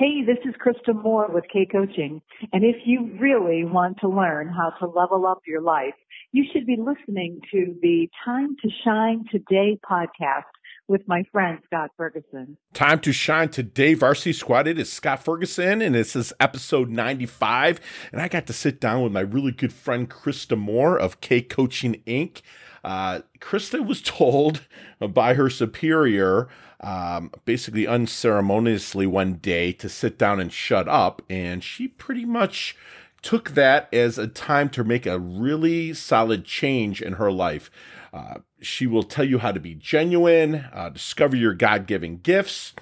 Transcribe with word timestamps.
Hey, 0.00 0.22
this 0.24 0.38
is 0.46 0.54
Krista 0.54 0.94
Moore 0.94 1.28
with 1.30 1.44
K 1.52 1.68
Coaching. 1.70 2.22
And 2.54 2.64
if 2.64 2.76
you 2.86 3.10
really 3.20 3.66
want 3.66 3.98
to 4.00 4.08
learn 4.08 4.48
how 4.48 4.70
to 4.78 4.86
level 4.86 5.26
up 5.26 5.42
your 5.46 5.60
life, 5.60 5.92
you 6.32 6.46
should 6.50 6.64
be 6.64 6.78
listening 6.78 7.38
to 7.52 7.76
the 7.82 8.08
Time 8.24 8.56
to 8.62 8.70
Shine 8.82 9.26
Today 9.30 9.78
podcast 9.84 10.48
with 10.90 11.06
my 11.06 11.22
friend 11.30 11.60
Scott 11.64 11.92
Ferguson. 11.96 12.56
Time 12.74 12.98
to 12.98 13.12
Shine 13.12 13.48
Today 13.48 13.94
Varsity 13.94 14.32
Squad. 14.32 14.66
It 14.66 14.76
is 14.76 14.92
Scott 14.92 15.22
Ferguson, 15.22 15.80
and 15.80 15.94
this 15.94 16.16
is 16.16 16.32
episode 16.40 16.90
95. 16.90 17.80
And 18.10 18.20
I 18.20 18.26
got 18.26 18.48
to 18.48 18.52
sit 18.52 18.80
down 18.80 19.04
with 19.04 19.12
my 19.12 19.20
really 19.20 19.52
good 19.52 19.72
friend 19.72 20.10
Krista 20.10 20.58
Moore 20.58 20.98
of 20.98 21.20
K 21.20 21.42
Coaching 21.42 22.02
Inc. 22.08 22.42
Uh, 22.82 23.20
Krista 23.38 23.86
was 23.86 24.02
told 24.02 24.62
by 24.98 25.34
her 25.34 25.48
superior 25.48 26.48
um, 26.80 27.30
basically 27.44 27.86
unceremoniously 27.86 29.06
one 29.06 29.34
day 29.34 29.70
to 29.74 29.88
sit 29.88 30.18
down 30.18 30.40
and 30.40 30.52
shut 30.52 30.88
up. 30.88 31.22
And 31.30 31.62
she 31.62 31.86
pretty 31.86 32.24
much 32.24 32.76
took 33.22 33.50
that 33.50 33.92
as 33.94 34.18
a 34.18 34.26
time 34.26 34.68
to 34.70 34.82
make 34.82 35.06
a 35.06 35.20
really 35.20 35.94
solid 35.94 36.44
change 36.44 37.00
in 37.00 37.12
her 37.12 37.30
life. 37.30 37.70
Uh, 38.12 38.38
she 38.60 38.86
will 38.86 39.02
tell 39.02 39.24
you 39.24 39.38
how 39.38 39.52
to 39.52 39.60
be 39.60 39.74
genuine, 39.74 40.66
uh, 40.72 40.88
discover 40.88 41.36
your 41.36 41.54
God 41.54 41.86
given 41.86 42.18
gifts. 42.18 42.74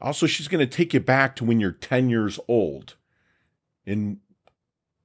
Also, 0.00 0.26
she's 0.26 0.48
going 0.48 0.66
to 0.66 0.76
take 0.76 0.94
you 0.94 1.00
back 1.00 1.34
to 1.36 1.44
when 1.44 1.60
you're 1.60 1.72
10 1.72 2.08
years 2.08 2.38
old 2.48 2.94
and 3.86 4.18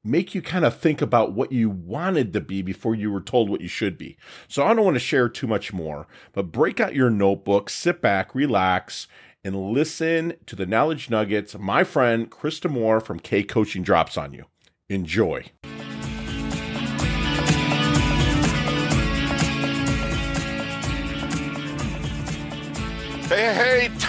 make 0.04 0.34
you 0.34 0.42
kind 0.42 0.66
of 0.66 0.78
think 0.78 1.02
about 1.02 1.34
what 1.34 1.52
you 1.52 1.70
wanted 1.70 2.34
to 2.34 2.42
be 2.42 2.62
before 2.62 2.96
you 2.96 3.12
were 3.12 3.22
told 3.22 3.50
what 3.50 3.62
you 3.62 3.68
should 3.68 3.98
be. 3.98 4.18
So 4.48 4.66
I 4.66 4.74
don't 4.74 4.86
want 4.86 4.96
to 4.96 5.00
share 5.00 5.30
too 5.30 5.48
much 5.48 5.72
more, 5.72 6.08
but 6.34 6.52
break 6.52 6.80
out 6.80 6.96
your 6.96 7.10
notebook, 7.10 7.70
sit 7.70 8.02
back, 8.02 8.34
relax, 8.34 9.08
and 9.44 9.72
listen 9.74 10.34
to 10.46 10.56
the 10.56 10.66
knowledge 10.66 11.10
nuggets 11.10 11.58
my 11.58 11.84
friend 11.84 12.30
Krista 12.30 12.70
Moore 12.70 13.00
from 13.00 13.20
K 13.20 13.44
Coaching 13.44 13.84
drops 13.84 14.18
on 14.18 14.34
you. 14.34 14.46
Enjoy. 14.90 15.46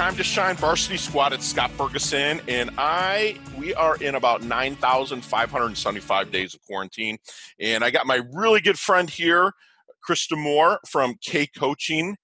Time 0.02 0.16
to 0.16 0.24
shine 0.24 0.56
varsity 0.56 0.96
squad. 0.96 1.32
It's 1.32 1.46
Scott 1.46 1.70
Ferguson, 1.70 2.40
and 2.48 2.70
I, 2.76 3.38
we 3.56 3.72
are 3.74 3.94
in 3.98 4.16
about 4.16 4.42
9,575 4.42 6.32
days 6.32 6.54
of 6.54 6.62
quarantine. 6.62 7.18
And 7.60 7.84
I 7.84 7.90
got 7.90 8.04
my 8.04 8.18
really 8.32 8.60
good 8.60 8.80
friend 8.80 9.08
here, 9.08 9.52
Krista 10.04 10.36
Moore 10.36 10.80
from 10.88 11.14
K 11.24 11.46
Coaching. 11.56 12.16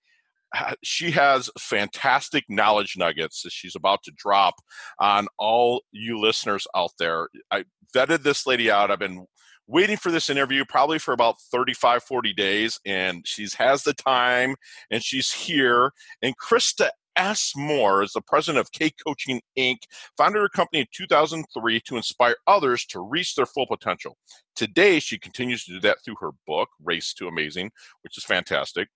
She 0.83 1.13
has 1.13 1.51
fantastic 1.57 2.43
knowledge 2.49 2.97
nuggets 2.99 3.43
that 3.43 3.53
she's 3.53 3.77
about 3.77 4.03
to 4.07 4.13
drop 4.17 4.57
on 4.99 5.29
all 5.39 5.83
you 5.93 6.19
listeners 6.19 6.67
out 6.75 6.91
there. 6.99 7.29
I 7.53 7.63
vetted 7.95 8.25
this 8.25 8.45
lady 8.45 8.73
out. 8.73 8.91
I've 8.91 8.99
been 8.99 9.25
waiting 9.69 9.97
for 9.97 10.11
this 10.11 10.29
interview 10.29 10.65
probably 10.65 10.99
for 10.99 11.13
about 11.13 11.37
35 11.53 12.03
40 12.03 12.33
days 12.33 12.81
and 12.87 13.25
she's 13.29 13.53
has 13.55 13.83
the 13.83 13.93
time 13.93 14.57
and 14.91 15.05
she's 15.05 15.31
here 15.31 15.93
and 16.23 16.35
krista 16.39 16.89
S. 17.19 17.53
Moore 17.57 18.03
is 18.03 18.13
the 18.13 18.23
president 18.23 18.61
of 18.61 18.73
K 18.73 18.91
Coaching 19.05 19.43
Inc., 19.59 19.79
founded 20.17 20.41
her 20.41 20.49
company 20.49 20.81
in 20.81 20.87
2003 20.95 21.81
to 21.81 21.97
inspire 21.97 22.37
others 22.47 22.87
to 22.87 23.01
reach 23.01 23.35
their 23.35 23.47
full 23.47 23.67
potential. 23.67 24.17
Today, 24.57 25.01
she 25.01 25.19
continues 25.19 25.65
to 25.65 25.73
do 25.73 25.81
that 25.81 25.99
through 26.05 26.17
her 26.21 26.31
book, 26.47 26.69
Race 26.83 27.13
to 27.15 27.29
Amazing, 27.29 27.71
which 28.03 28.17
is 28.17 28.25
fantastic. 28.25 28.89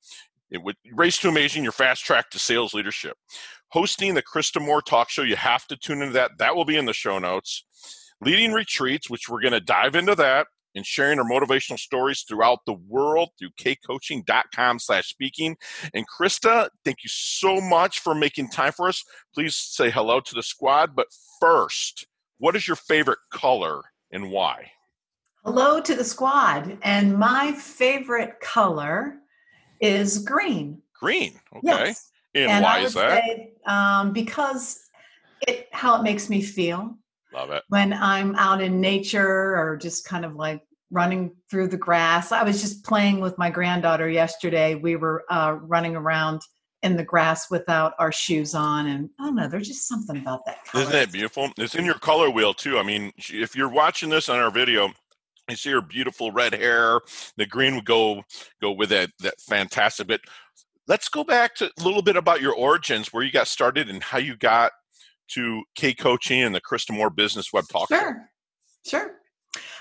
It 0.51 0.63
would 0.63 0.77
race 0.93 1.19
to 1.19 1.29
amazing 1.29 1.63
your 1.63 1.73
fast 1.73 2.05
track 2.05 2.31
to 2.31 2.39
sales 2.39 2.75
leadership. 2.75 3.17
Hosting 3.69 4.15
the 4.15 4.23
Krista 4.23 4.65
Moore 4.65 4.83
talk 4.83 5.09
show, 5.09 5.23
you 5.23 5.37
have 5.37 5.67
to 5.69 5.77
tune 5.77 6.03
into 6.03 6.13
that. 6.13 6.33
That 6.39 6.55
will 6.55 6.67
be 6.67 6.77
in 6.77 6.85
the 6.85 6.93
show 6.93 7.19
notes. 7.19 7.65
Leading 8.21 8.53
retreats, 8.53 9.09
which 9.09 9.29
we're 9.29 9.41
going 9.41 9.53
to 9.53 9.61
dive 9.61 9.97
into 9.97 10.15
that 10.15 10.47
and 10.75 10.87
sharing 10.87 11.19
our 11.19 11.25
motivational 11.25 11.79
stories 11.79 12.23
throughout 12.23 12.61
the 12.67 12.73
world 12.73 13.31
through 13.39 13.51
kcoaching.com 13.61 14.79
slash 14.79 15.09
speaking. 15.09 15.57
And 15.95 16.07
Krista, 16.09 16.69
thank 16.85 16.99
you 17.03 17.11
so 17.11 17.61
much 17.61 18.01
for 18.01 18.15
making 18.15 18.49
time 18.51 18.73
for 18.73 18.89
us. 18.89 19.05
Please 19.35 19.57
say 19.57 19.91
hello 19.91 20.21
to 20.21 20.35
the 20.35 20.43
squad. 20.43 20.95
But 20.95 21.09
first, 21.41 22.07
what 22.39 22.57
is 22.57 22.67
your 22.67 22.77
favorite 22.77 23.19
color 23.31 23.83
and 24.11 24.31
why? 24.31 24.71
Hello 25.45 25.81
to 25.81 25.95
the 25.95 26.05
squad. 26.05 26.79
And 26.83 27.19
my 27.19 27.53
favorite 27.53 28.41
color 28.41 29.17
is 29.81 30.19
green. 30.19 30.81
Green. 30.95 31.41
Okay. 31.57 31.61
Yes. 31.65 32.11
And, 32.35 32.51
and 32.51 32.65
why 32.65 32.79
is 32.79 32.95
that? 32.95 33.23
Say, 33.23 33.53
um, 33.67 34.13
because 34.13 34.89
it 35.47 35.69
how 35.73 35.99
it 35.99 36.03
makes 36.03 36.31
me 36.31 36.41
feel. 36.41 36.97
Love 37.33 37.51
it. 37.51 37.63
When 37.69 37.93
I'm 37.93 38.35
out 38.37 38.61
in 38.61 38.81
nature 38.81 39.57
or 39.57 39.77
just 39.77 40.05
kind 40.05 40.25
of 40.25 40.35
like 40.35 40.63
running 40.93 41.35
through 41.51 41.69
the 41.69 41.77
grass. 41.77 42.31
I 42.31 42.45
was 42.45 42.61
just 42.61 42.85
playing 42.85 43.21
with 43.21 43.37
my 43.39 43.51
granddaughter 43.51 44.09
yesterday. 44.09 44.75
We 44.75 44.97
were 44.97 45.25
uh, 45.31 45.57
running 45.63 45.97
around 45.97 46.43
in 46.83 46.97
the 46.97 47.05
grass 47.05 47.51
without 47.51 47.95
our 47.99 48.13
shoes 48.13 48.55
on, 48.55 48.87
and 48.87 49.09
I 49.19 49.25
don't 49.25 49.37
know. 49.37 49.49
There's 49.49 49.69
just 49.69 49.89
something 49.89 50.17
about 50.19 50.45
that. 50.47 50.65
Color. 50.67 50.83
Isn't 50.83 50.93
that 50.93 51.13
beautiful? 51.13 51.51
It's 51.57 51.75
in 51.75 51.85
your 51.85 51.99
color 51.99 52.29
wheel 52.29 52.53
too. 52.53 52.79
I 52.79 52.83
mean, 52.83 53.13
if 53.17 53.57
you're 53.57 53.71
watching 53.71 54.11
this 54.11 54.29
on 54.29 54.39
our 54.39 54.51
video, 54.51 54.91
you 55.49 55.57
see 55.57 55.71
her 55.71 55.81
beautiful 55.81 56.31
red 56.31 56.55
hair. 56.55 57.01
The 57.37 57.47
green 57.47 57.75
would 57.77 57.85
go 57.85 58.23
go 58.61 58.73
with 58.73 58.91
that 58.91 59.11
that 59.21 59.41
fantastic. 59.41 60.09
But 60.09 60.21
let's 60.89 61.09
go 61.09 61.25
back 61.25 61.55
to 61.57 61.67
a 61.67 61.83
little 61.83 62.03
bit 62.03 62.17
about 62.17 62.43
your 62.43 62.55
origins, 62.55 63.13
where 63.13 63.23
you 63.23 63.33
got 63.33 63.49
started, 63.49 63.89
and 63.89 64.03
how 64.03 64.19
you 64.19 64.37
got 64.37 64.73
to 65.29 65.63
K 65.75 65.95
Coaching 65.95 66.43
and 66.43 66.55
the 66.55 66.61
Krista 66.61 66.95
Moore 66.95 67.11
Business 67.11 67.53
Web 67.53 67.65
Talk. 67.69 67.89
Sure, 67.89 68.29
sure. 68.87 69.13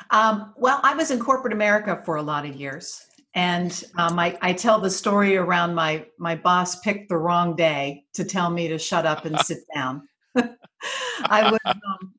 Um, 0.10 0.54
well, 0.58 0.80
I 0.84 0.94
was 0.94 1.12
in 1.12 1.20
corporate 1.20 1.54
America 1.54 2.02
for 2.04 2.18
a 2.18 2.22
lot 2.22 2.46
of 2.46 2.56
years, 2.56 3.02
and 3.34 3.84
um, 3.98 4.20
I, 4.20 4.38
I, 4.42 4.54
tell 4.54 4.80
the 4.80 4.90
story 4.90 5.38
around 5.38 5.74
my 5.74 6.06
my 6.18 6.36
boss 6.36 6.80
picked 6.82 7.10
the 7.10 7.18
wrong 7.18 7.56
day 7.56 8.04
to 8.14 8.26
tell 8.26 8.50
me 8.50 8.68
to 8.68 8.78
shut 8.78 9.06
up 9.06 9.26
and 9.26 9.40
sit 9.40 9.60
down. 9.76 10.08
I 11.26 11.52
was, 11.52 11.60
um, 11.66 12.14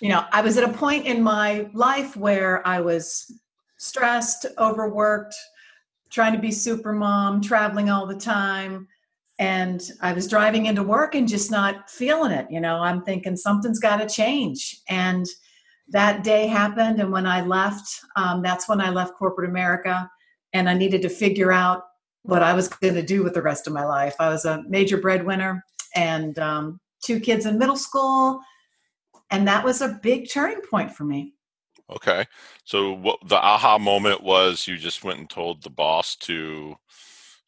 you 0.00 0.08
know, 0.08 0.24
I 0.32 0.42
was 0.42 0.56
at 0.58 0.68
a 0.68 0.72
point 0.72 1.06
in 1.06 1.22
my 1.22 1.70
life 1.72 2.16
where 2.16 2.66
I 2.66 2.80
was 2.80 3.32
stressed, 3.78 4.46
overworked, 4.58 5.34
trying 6.10 6.32
to 6.32 6.38
be 6.38 6.50
super 6.50 6.92
mom, 6.92 7.40
traveling 7.40 7.88
all 7.88 8.06
the 8.06 8.16
time 8.16 8.88
and 9.42 9.90
I 10.00 10.12
was 10.12 10.28
driving 10.28 10.66
into 10.66 10.84
work 10.84 11.16
and 11.16 11.26
just 11.26 11.50
not 11.50 11.90
feeling 11.90 12.30
it. 12.30 12.46
You 12.48 12.60
know, 12.60 12.76
I'm 12.76 13.02
thinking 13.02 13.34
something's 13.36 13.80
got 13.80 13.96
to 13.96 14.06
change. 14.06 14.80
And 14.88 15.26
that 15.88 16.22
day 16.22 16.46
happened. 16.46 17.00
And 17.00 17.10
when 17.10 17.26
I 17.26 17.40
left, 17.40 17.88
um, 18.14 18.40
that's 18.40 18.68
when 18.68 18.80
I 18.80 18.90
left 18.90 19.16
corporate 19.18 19.50
America. 19.50 20.08
And 20.52 20.68
I 20.68 20.74
needed 20.74 21.02
to 21.02 21.08
figure 21.08 21.50
out 21.50 21.82
what 22.22 22.44
I 22.44 22.52
was 22.52 22.68
going 22.68 22.94
to 22.94 23.02
do 23.02 23.24
with 23.24 23.34
the 23.34 23.42
rest 23.42 23.66
of 23.66 23.72
my 23.72 23.84
life. 23.84 24.14
I 24.20 24.28
was 24.28 24.44
a 24.44 24.62
major 24.68 24.98
breadwinner 24.98 25.64
and 25.96 26.38
um, 26.38 26.78
two 27.04 27.18
kids 27.18 27.44
in 27.44 27.58
middle 27.58 27.76
school. 27.76 28.38
And 29.32 29.48
that 29.48 29.64
was 29.64 29.80
a 29.80 29.98
big 30.04 30.30
turning 30.30 30.60
point 30.70 30.94
for 30.94 31.02
me. 31.02 31.34
Okay. 31.90 32.26
So, 32.64 32.92
what 32.92 33.18
the 33.26 33.42
aha 33.42 33.76
moment 33.76 34.22
was 34.22 34.68
you 34.68 34.78
just 34.78 35.02
went 35.02 35.18
and 35.18 35.28
told 35.28 35.64
the 35.64 35.70
boss 35.70 36.14
to 36.16 36.76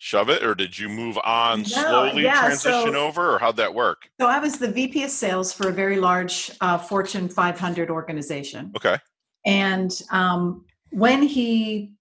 shove 0.04 0.28
it 0.28 0.44
or 0.44 0.54
did 0.54 0.78
you 0.78 0.86
move 0.86 1.18
on 1.24 1.60
no, 1.60 1.64
slowly 1.64 2.24
yeah, 2.24 2.38
transition 2.40 2.92
so, 2.92 3.06
over 3.06 3.34
or 3.34 3.38
how'd 3.38 3.56
that 3.56 3.72
work? 3.72 4.10
So 4.20 4.26
i 4.26 4.38
was 4.38 4.58
the 4.58 4.70
vp 4.70 5.02
of 5.02 5.08
sales 5.08 5.50
for 5.50 5.70
a 5.70 5.72
very 5.72 5.96
large 5.96 6.50
uh, 6.60 6.76
fortune 6.76 7.26
500 7.26 7.88
organization. 7.88 8.70
Okay. 8.76 8.98
And 9.46 9.90
um, 10.10 10.66
when 10.90 11.22
he 11.22 11.94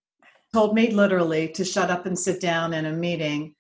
told 0.51 0.75
me 0.75 0.91
literally 0.91 1.47
to 1.49 1.63
shut 1.63 1.89
up 1.89 2.05
and 2.05 2.19
sit 2.19 2.41
down 2.41 2.73
in 2.73 2.87
a 2.87 2.91
meeting 2.91 3.55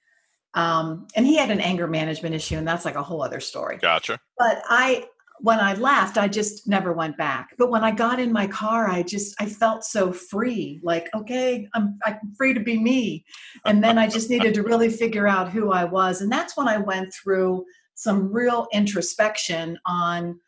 um, 0.55 1.07
and 1.15 1.25
he 1.25 1.37
had 1.37 1.49
an 1.49 1.61
anger 1.61 1.87
management 1.87 2.35
issue 2.35 2.57
and 2.57 2.67
that's 2.67 2.83
like 2.83 2.95
a 2.95 3.03
whole 3.03 3.23
other 3.23 3.39
story. 3.39 3.77
Gotcha. 3.77 4.19
But 4.37 4.61
i 4.67 5.05
when 5.43 5.59
I 5.59 5.73
left, 5.73 6.17
I 6.17 6.29
just 6.29 6.69
never 6.69 6.93
went 6.93 7.17
back. 7.17 7.49
But 7.57 7.69
when 7.69 7.83
I 7.83 7.91
got 7.91 8.17
in 8.17 8.31
my 8.31 8.47
car, 8.47 8.89
I 8.89 9.03
just 9.03 9.35
I 9.41 9.45
felt 9.45 9.83
so 9.83 10.13
free. 10.13 10.79
Like, 10.81 11.09
okay, 11.13 11.67
I'm 11.73 11.99
I'm 12.05 12.17
free 12.37 12.53
to 12.53 12.61
be 12.61 12.79
me. 12.79 13.25
And 13.65 13.83
then 13.83 13.97
I 13.97 14.07
just 14.07 14.29
needed 14.29 14.53
to 14.53 14.63
really 14.63 14.89
figure 14.89 15.27
out 15.27 15.51
who 15.51 15.73
I 15.73 15.83
was. 15.83 16.21
And 16.21 16.31
that's 16.31 16.55
when 16.55 16.69
I 16.69 16.77
went 16.77 17.13
through 17.13 17.65
some 17.93 18.31
real 18.31 18.67
introspection 18.71 19.77
on 19.85 20.39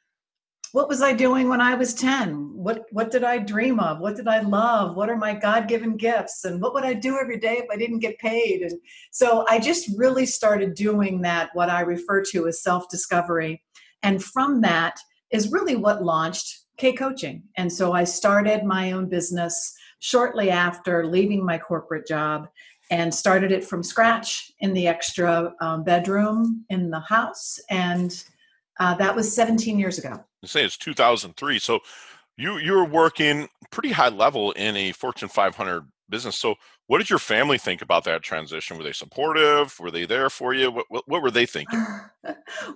what 0.71 0.87
was 0.87 1.01
I 1.01 1.11
doing 1.11 1.49
when 1.49 1.59
I 1.59 1.75
was 1.75 1.93
10? 1.93 2.53
What 2.53 2.85
what 2.91 3.11
did 3.11 3.25
I 3.25 3.37
dream 3.39 3.81
of? 3.81 3.99
What 3.99 4.15
did 4.15 4.29
I 4.29 4.39
love? 4.39 4.95
What 4.95 5.09
are 5.09 5.17
my 5.17 5.33
God-given 5.33 5.97
gifts? 5.97 6.45
And 6.45 6.61
what 6.61 6.73
would 6.73 6.85
I 6.85 6.93
do 6.93 7.19
every 7.19 7.37
day 7.37 7.57
if 7.57 7.65
I 7.69 7.75
didn't 7.75 7.99
get 7.99 8.17
paid? 8.19 8.61
And 8.61 8.79
so 9.11 9.45
I 9.49 9.59
just 9.59 9.89
really 9.97 10.25
started 10.25 10.73
doing 10.73 11.21
that 11.23 11.49
what 11.53 11.69
I 11.69 11.81
refer 11.81 12.23
to 12.31 12.47
as 12.47 12.63
self-discovery 12.63 13.61
and 14.03 14.23
from 14.23 14.61
that 14.61 14.99
is 15.31 15.51
really 15.51 15.75
what 15.75 16.03
launched 16.03 16.65
K 16.77 16.93
Coaching. 16.93 17.43
And 17.57 17.71
so 17.71 17.93
I 17.93 18.03
started 18.03 18.63
my 18.63 18.91
own 18.91 19.07
business 19.09 19.73
shortly 19.99 20.49
after 20.49 21.05
leaving 21.07 21.43
my 21.45 21.57
corporate 21.57 22.07
job 22.07 22.47
and 22.91 23.13
started 23.13 23.51
it 23.51 23.63
from 23.65 23.81
scratch 23.81 24.51
in 24.59 24.73
the 24.73 24.87
extra 24.87 25.53
um, 25.61 25.83
bedroom 25.83 26.65
in 26.69 26.89
the 26.89 26.99
house 26.99 27.59
and 27.69 28.23
Uh, 28.77 28.93
that 28.93 29.15
was 29.15 29.33
17 29.33 29.79
years 29.79 29.97
ago. 29.97 30.21
Say 30.43 30.65
it's 30.65 30.75
2003. 30.77 31.59
So 31.59 31.79
you 32.35 32.57
you 32.57 32.73
were 32.73 32.83
working 32.83 33.47
pretty 33.71 33.93
high 33.93 34.09
level 34.09 34.51
in 34.51 34.75
a 34.75 34.91
Fortune 34.91 35.29
500 35.29 35.87
business. 36.09 36.37
So 36.37 36.55
what 36.87 36.99
did 36.99 37.09
your 37.09 37.19
family 37.19 37.57
think 37.57 37.81
about 37.81 38.03
that 38.03 38.21
transition? 38.21 38.77
Were 38.77 38.83
they 38.83 38.91
supportive? 38.91 39.79
Were 39.79 39.91
they 39.91 40.05
there 40.05 40.29
for 40.29 40.53
you? 40.53 40.71
What 40.71 40.85
what, 40.89 41.07
what 41.07 41.21
were 41.21 41.31
they 41.31 41.45
thinking? 41.45 41.83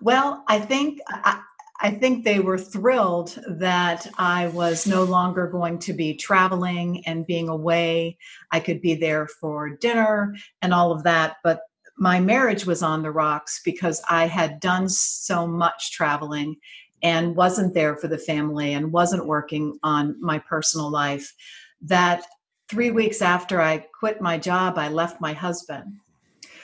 well, 0.01 0.43
I 0.47 0.59
think 0.59 0.99
I, 1.07 1.41
I 1.81 1.91
think 1.91 2.23
they 2.23 2.39
were 2.39 2.57
thrilled 2.57 3.39
that 3.47 4.05
I 4.17 4.47
was 4.47 4.85
no 4.85 5.03
longer 5.03 5.47
going 5.47 5.79
to 5.79 5.93
be 5.93 6.13
traveling 6.13 7.05
and 7.05 7.25
being 7.25 7.47
away. 7.47 8.17
I 8.51 8.59
could 8.59 8.81
be 8.81 8.95
there 8.95 9.27
for 9.27 9.69
dinner 9.69 10.35
and 10.61 10.73
all 10.73 10.91
of 10.91 11.03
that. 11.03 11.37
But 11.41 11.61
my 11.97 12.19
marriage 12.19 12.65
was 12.65 12.83
on 12.83 13.01
the 13.01 13.11
rocks 13.11 13.61
because 13.63 14.01
I 14.09 14.27
had 14.27 14.59
done 14.59 14.89
so 14.89 15.47
much 15.47 15.91
traveling 15.91 16.57
and 17.01 17.35
wasn't 17.35 17.73
there 17.73 17.95
for 17.95 18.09
the 18.09 18.17
family 18.17 18.73
and 18.73 18.91
wasn't 18.91 19.25
working 19.25 19.79
on 19.83 20.17
my 20.19 20.39
personal 20.39 20.89
life 20.89 21.33
that 21.81 22.25
three 22.69 22.91
weeks 22.91 23.21
after 23.21 23.61
I 23.61 23.85
quit 23.99 24.21
my 24.21 24.37
job, 24.37 24.77
I 24.77 24.89
left 24.89 25.19
my 25.19 25.33
husband. 25.33 25.97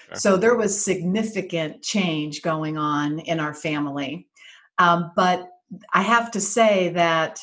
Okay. 0.07 0.17
So 0.17 0.37
there 0.37 0.55
was 0.55 0.83
significant 0.83 1.81
change 1.81 2.41
going 2.41 2.77
on 2.77 3.19
in 3.19 3.39
our 3.39 3.53
family. 3.53 4.27
Um, 4.77 5.11
but 5.15 5.49
I 5.93 6.01
have 6.01 6.31
to 6.31 6.41
say 6.41 6.89
that 6.89 7.39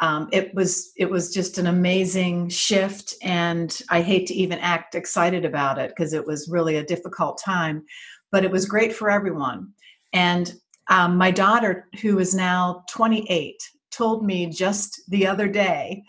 um, 0.00 0.28
it 0.32 0.52
was 0.54 0.92
it 0.96 1.08
was 1.08 1.32
just 1.32 1.58
an 1.58 1.68
amazing 1.68 2.48
shift, 2.48 3.14
and 3.22 3.80
I 3.88 4.02
hate 4.02 4.26
to 4.26 4.34
even 4.34 4.58
act 4.58 4.96
excited 4.96 5.44
about 5.44 5.78
it 5.78 5.90
because 5.90 6.12
it 6.12 6.26
was 6.26 6.48
really 6.50 6.76
a 6.76 6.84
difficult 6.84 7.40
time, 7.42 7.84
but 8.32 8.44
it 8.44 8.50
was 8.50 8.66
great 8.66 8.94
for 8.94 9.08
everyone. 9.10 9.72
And 10.12 10.52
um, 10.90 11.16
my 11.16 11.30
daughter, 11.30 11.88
who 12.02 12.18
is 12.18 12.34
now 12.34 12.84
28, 12.90 13.56
told 13.92 14.24
me 14.24 14.46
just 14.46 15.00
the 15.08 15.26
other 15.26 15.46
day, 15.48 16.02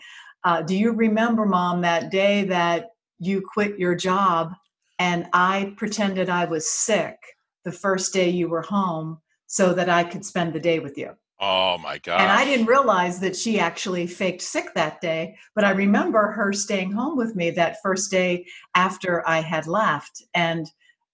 uh, 0.46 0.62
"Do 0.62 0.74
you 0.74 0.92
remember, 0.92 1.44
Mom, 1.44 1.82
that 1.82 2.10
day 2.10 2.44
that 2.44 2.92
you 3.18 3.42
quit 3.42 3.78
your 3.78 3.94
job 3.94 4.52
and 4.98 5.28
I 5.32 5.74
pretended 5.76 6.30
I 6.30 6.46
was 6.46 6.70
sick 6.70 7.18
the 7.64 7.72
first 7.72 8.14
day 8.14 8.30
you 8.30 8.48
were 8.48 8.62
home 8.62 9.18
so 9.46 9.74
that 9.74 9.90
I 9.90 10.04
could 10.04 10.24
spend 10.24 10.54
the 10.54 10.60
day 10.60 10.78
with 10.78 10.96
you?" 10.96 11.10
Oh 11.38 11.76
my 11.76 11.98
god! 11.98 12.20
And 12.20 12.30
I 12.30 12.44
didn't 12.46 12.66
realize 12.66 13.20
that 13.20 13.36
she 13.36 13.58
actually 13.58 14.06
faked 14.06 14.40
sick 14.40 14.72
that 14.74 15.02
day. 15.02 15.36
But 15.54 15.64
I 15.64 15.70
remember 15.70 16.30
her 16.30 16.52
staying 16.52 16.92
home 16.92 17.16
with 17.16 17.36
me 17.36 17.50
that 17.50 17.82
first 17.82 18.10
day 18.10 18.46
after 18.74 19.28
I 19.28 19.40
had 19.40 19.66
left, 19.66 20.22
and 20.32 20.66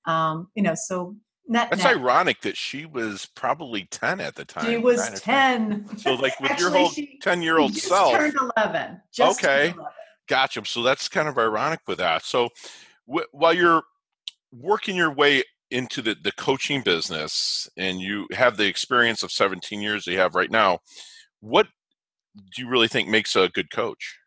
um, 0.04 0.48
you 0.54 0.62
know, 0.62 0.74
so 0.76 1.16
net, 1.48 1.68
That's 1.70 1.84
net. 1.84 1.96
ironic 1.96 2.40
that 2.42 2.56
she 2.56 2.86
was 2.86 3.26
probably 3.34 3.86
ten 3.90 4.20
at 4.20 4.34
the 4.34 4.44
time. 4.44 4.64
She 4.64 4.76
was 4.76 5.20
ten. 5.20 5.86
So, 5.98 6.14
like 6.14 6.38
with 6.40 6.52
actually, 6.52 6.80
your 6.80 6.88
whole 6.88 6.92
ten-year-old 7.20 7.74
self, 7.74 8.12
turned 8.12 8.36
eleven. 8.56 9.00
okay, 9.20 9.70
11. 9.70 9.84
gotcha. 10.28 10.64
So 10.64 10.82
that's 10.82 11.08
kind 11.08 11.28
of 11.28 11.38
ironic 11.38 11.80
with 11.86 11.98
that. 11.98 12.24
So, 12.24 12.48
wh- 13.06 13.32
while 13.32 13.54
you're 13.54 13.82
working 14.52 14.96
your 14.96 15.12
way 15.12 15.42
into 15.70 16.02
the, 16.02 16.14
the 16.22 16.32
coaching 16.32 16.82
business 16.82 17.68
and 17.76 18.00
you 18.00 18.26
have 18.32 18.56
the 18.58 18.66
experience 18.66 19.22
of 19.22 19.32
17 19.32 19.80
years 19.80 20.06
you 20.06 20.18
have 20.18 20.34
right 20.34 20.50
now, 20.50 20.78
what 21.40 21.66
do 22.54 22.62
you 22.62 22.68
really 22.68 22.88
think 22.88 23.08
makes 23.08 23.34
a 23.34 23.48
good 23.48 23.70
coach? 23.70 24.18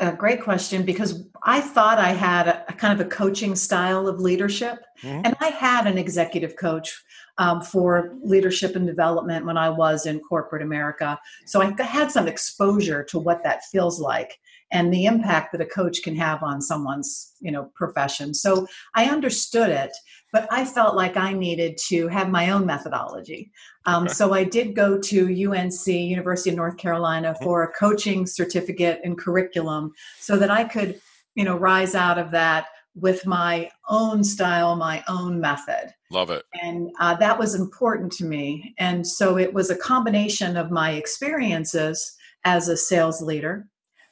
A 0.00 0.12
great 0.12 0.42
question 0.42 0.84
because 0.84 1.24
I 1.42 1.60
thought 1.60 1.98
I 1.98 2.12
had 2.12 2.48
a, 2.48 2.64
a 2.68 2.72
kind 2.72 2.98
of 2.98 3.06
a 3.06 3.10
coaching 3.10 3.54
style 3.54 4.08
of 4.08 4.18
leadership, 4.18 4.82
mm-hmm. 5.02 5.22
and 5.24 5.36
I 5.40 5.48
had 5.48 5.86
an 5.86 5.98
executive 5.98 6.56
coach 6.56 7.02
um, 7.38 7.60
for 7.60 8.16
leadership 8.22 8.76
and 8.76 8.86
development 8.86 9.46
when 9.46 9.56
I 9.56 9.68
was 9.68 10.06
in 10.06 10.20
corporate 10.20 10.62
America. 10.62 11.18
So 11.46 11.62
I 11.62 11.74
had 11.82 12.10
some 12.10 12.28
exposure 12.28 13.04
to 13.04 13.18
what 13.18 13.42
that 13.44 13.64
feels 13.70 14.00
like 14.00 14.39
and 14.72 14.92
the 14.92 15.06
impact 15.06 15.52
that 15.52 15.60
a 15.60 15.66
coach 15.66 16.02
can 16.02 16.16
have 16.16 16.42
on 16.42 16.60
someone's 16.60 17.32
you 17.40 17.50
know 17.50 17.70
profession. 17.74 18.34
So 18.34 18.66
i 18.94 19.06
understood 19.06 19.70
it 19.70 19.92
but 20.32 20.46
i 20.50 20.64
felt 20.64 20.96
like 20.96 21.16
i 21.16 21.32
needed 21.32 21.76
to 21.88 22.08
have 22.08 22.28
my 22.28 22.50
own 22.50 22.66
methodology. 22.66 23.50
Um, 23.86 24.04
okay. 24.04 24.12
so 24.12 24.32
i 24.32 24.44
did 24.44 24.74
go 24.74 24.98
to 24.98 25.50
unc 25.52 25.86
university 25.86 26.50
of 26.50 26.56
north 26.56 26.76
carolina 26.76 27.32
mm-hmm. 27.32 27.44
for 27.44 27.62
a 27.62 27.72
coaching 27.72 28.26
certificate 28.26 29.00
and 29.04 29.18
curriculum 29.18 29.92
so 30.18 30.36
that 30.36 30.50
i 30.50 30.64
could 30.64 31.00
you 31.34 31.44
know 31.44 31.56
rise 31.56 31.94
out 31.94 32.18
of 32.18 32.30
that 32.32 32.66
with 32.94 33.26
my 33.26 33.70
own 33.88 34.24
style 34.24 34.76
my 34.76 35.02
own 35.08 35.40
method. 35.40 35.94
Love 36.10 36.30
it. 36.30 36.44
And 36.62 36.90
uh, 36.98 37.14
that 37.14 37.38
was 37.38 37.54
important 37.54 38.12
to 38.12 38.24
me. 38.24 38.74
And 38.78 39.06
so 39.06 39.38
it 39.38 39.52
was 39.54 39.70
a 39.70 39.76
combination 39.76 40.56
of 40.56 40.70
my 40.70 40.92
experiences 40.92 42.16
as 42.44 42.68
a 42.68 42.76
sales 42.76 43.22
leader 43.22 43.66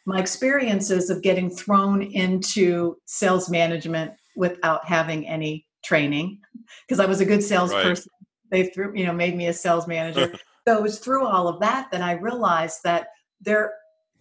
my 0.08 0.19
experiences 0.19 1.10
of 1.10 1.22
getting 1.22 1.50
thrown 1.50 2.00
into 2.00 2.96
sales 3.05 3.50
management 3.50 4.10
without 4.37 4.87
having 4.87 5.28
any 5.28 5.66
training 5.84 6.40
because 6.87 6.99
I 6.99 7.05
was 7.05 7.20
a 7.20 7.26
good 7.26 7.43
salesperson. 7.43 8.10
Right. 8.50 8.50
They 8.50 8.70
threw, 8.70 8.96
you 8.96 9.05
know, 9.05 9.12
made 9.12 9.37
me 9.37 9.49
a 9.49 9.52
sales 9.52 9.87
manager. 9.87 10.32
so 10.66 10.78
it 10.78 10.82
was 10.82 10.99
through 10.99 11.26
all 11.26 11.46
of 11.46 11.60
that 11.60 11.90
that 11.93 12.00
I 12.00 12.12
realized 12.12 12.78
that 12.84 13.08
there 13.43 13.75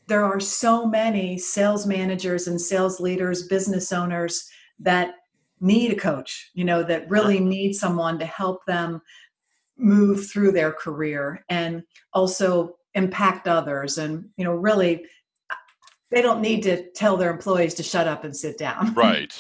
there 0.08 0.26
are 0.26 0.42
so 0.42 0.86
many 0.86 1.38
sales 1.38 1.88
managers 1.88 2.48
and 2.48 2.60
sales 2.60 3.00
leaders, 3.00 3.48
business 3.48 3.94
owners 3.94 4.46
that 4.80 5.16
need 5.62 5.94
a 5.94 5.96
coach, 5.96 6.52
you 6.54 6.66
know, 6.66 6.84
that 6.84 7.10
really 7.10 7.40
need 7.40 7.74
someone 7.74 8.20
to 8.20 8.26
help 8.26 8.66
them 8.66 9.02
move 9.78 10.30
through 10.30 10.52
their 10.52 10.74
career 10.74 11.46
and 11.50 11.84
also 12.12 12.76
impact 12.94 13.48
others 13.48 13.98
and 13.98 14.26
you 14.38 14.44
know 14.44 14.54
really 14.54 15.06
they 16.12 16.22
don't 16.22 16.42
need 16.42 16.64
to 16.64 16.90
tell 16.92 17.18
their 17.18 17.32
employees 17.32 17.74
to 17.76 17.84
shut 17.84 18.08
up 18.08 18.24
and 18.24 18.36
sit 18.36 18.58
down. 18.58 18.94
right. 18.96 19.34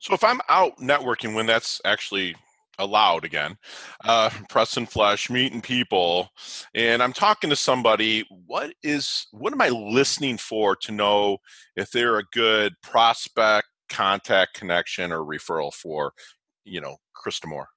So 0.00 0.14
if 0.14 0.22
I'm 0.22 0.40
out 0.48 0.76
networking 0.78 1.34
when 1.34 1.46
that's 1.46 1.80
actually 1.84 2.36
allowed 2.78 3.24
again, 3.24 3.56
uh, 4.04 4.30
press 4.48 4.76
and 4.76 4.88
flesh, 4.88 5.30
meeting 5.30 5.62
people, 5.62 6.28
and 6.74 7.02
I'm 7.02 7.12
talking 7.12 7.50
to 7.50 7.56
somebody, 7.56 8.26
what 8.46 8.74
is 8.82 9.26
what 9.30 9.52
am 9.52 9.62
I 9.62 9.68
listening 9.68 10.36
for 10.36 10.76
to 10.76 10.92
know 10.92 11.38
if 11.76 11.90
they're 11.90 12.18
a 12.18 12.24
good 12.32 12.74
prospect, 12.82 13.68
contact, 13.88 14.54
connection, 14.54 15.12
or 15.12 15.20
referral 15.20 15.72
for, 15.72 16.12
you 16.64 16.80
know, 16.80 16.96
Krista 17.16 17.46
Moore? 17.46 17.68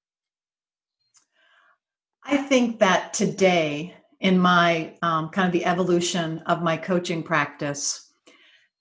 I 2.25 2.37
think 2.37 2.79
that 2.79 3.13
today, 3.13 3.95
in 4.19 4.37
my 4.37 4.95
um, 5.01 5.29
kind 5.29 5.45
of 5.45 5.53
the 5.53 5.65
evolution 5.65 6.39
of 6.39 6.61
my 6.61 6.75
coaching 6.75 7.23
practice, 7.23 8.06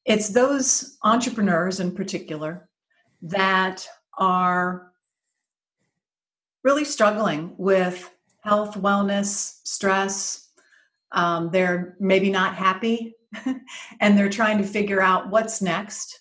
it's 0.07 0.29
those 0.29 0.97
entrepreneurs 1.03 1.81
in 1.81 1.93
particular 1.93 2.69
that 3.23 3.87
are 4.19 4.93
really 6.63 6.85
struggling 6.85 7.55
with 7.59 8.11
health, 8.43 8.75
wellness, 8.75 9.61
stress. 9.65 10.51
Um, 11.13 11.51
they're 11.51 11.97
maybe 11.99 12.31
not 12.31 12.55
happy 12.55 13.15
and 14.01 14.17
they're 14.17 14.31
trying 14.31 14.59
to 14.59 14.65
figure 14.65 15.03
out 15.03 15.31
what's 15.31 15.61
next. 15.61 16.21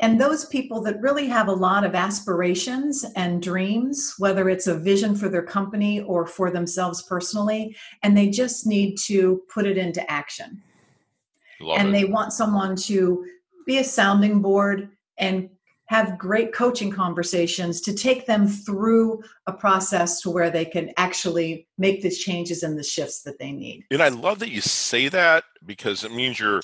And 0.00 0.20
those 0.20 0.46
people 0.46 0.80
that 0.82 1.00
really 1.00 1.28
have 1.28 1.48
a 1.48 1.52
lot 1.52 1.84
of 1.84 1.94
aspirations 1.94 3.04
and 3.14 3.42
dreams, 3.42 4.14
whether 4.18 4.48
it's 4.48 4.66
a 4.66 4.76
vision 4.76 5.14
for 5.14 5.28
their 5.28 5.44
company 5.44 6.00
or 6.00 6.26
for 6.26 6.50
themselves 6.50 7.02
personally, 7.02 7.76
and 8.02 8.16
they 8.16 8.28
just 8.28 8.66
need 8.66 8.96
to 9.04 9.42
put 9.52 9.66
it 9.66 9.78
into 9.78 10.10
action. 10.10 10.60
Love 11.62 11.78
and 11.78 11.88
it. 11.88 11.92
they 11.92 12.04
want 12.04 12.32
someone 12.32 12.76
to 12.76 13.24
be 13.66 13.78
a 13.78 13.84
sounding 13.84 14.42
board 14.42 14.90
and 15.18 15.48
have 15.86 16.18
great 16.18 16.54
coaching 16.54 16.90
conversations 16.90 17.80
to 17.82 17.94
take 17.94 18.26
them 18.26 18.48
through 18.48 19.22
a 19.46 19.52
process 19.52 20.22
to 20.22 20.30
where 20.30 20.50
they 20.50 20.64
can 20.64 20.90
actually 20.96 21.68
make 21.76 22.02
the 22.02 22.10
changes 22.10 22.62
and 22.62 22.78
the 22.78 22.82
shifts 22.82 23.22
that 23.22 23.38
they 23.38 23.52
need. 23.52 23.84
And 23.90 24.02
I 24.02 24.08
love 24.08 24.38
that 24.38 24.50
you 24.50 24.62
say 24.62 25.08
that 25.08 25.44
because 25.66 26.02
it 26.02 26.12
means 26.12 26.40
you're 26.40 26.62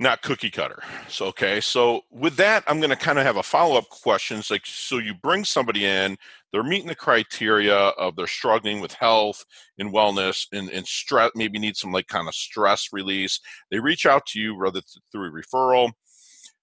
not 0.00 0.22
cookie 0.22 0.50
cutter. 0.50 0.80
So 1.08 1.26
okay, 1.26 1.60
so 1.60 2.02
with 2.10 2.36
that, 2.36 2.62
I'm 2.66 2.78
going 2.78 2.90
to 2.90 2.96
kind 2.96 3.18
of 3.18 3.24
have 3.24 3.36
a 3.36 3.42
follow 3.42 3.76
up 3.76 3.88
questions. 3.88 4.50
Like, 4.50 4.64
so 4.64 4.98
you 4.98 5.14
bring 5.14 5.44
somebody 5.44 5.84
in, 5.84 6.16
they're 6.52 6.62
meeting 6.62 6.86
the 6.86 6.94
criteria 6.94 7.76
of 7.76 8.14
they're 8.14 8.26
struggling 8.26 8.80
with 8.80 8.92
health 8.92 9.44
and 9.78 9.92
wellness 9.92 10.46
and, 10.52 10.70
and 10.70 10.86
stress, 10.86 11.32
maybe 11.34 11.58
need 11.58 11.76
some 11.76 11.92
like 11.92 12.06
kind 12.06 12.28
of 12.28 12.34
stress 12.34 12.88
release. 12.92 13.40
They 13.70 13.80
reach 13.80 14.06
out 14.06 14.26
to 14.26 14.40
you 14.40 14.56
whether 14.56 14.80
through 15.10 15.32
referral 15.32 15.92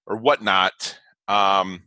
or 0.08 0.18
whatnot. 0.18 0.98
Um, 1.28 1.84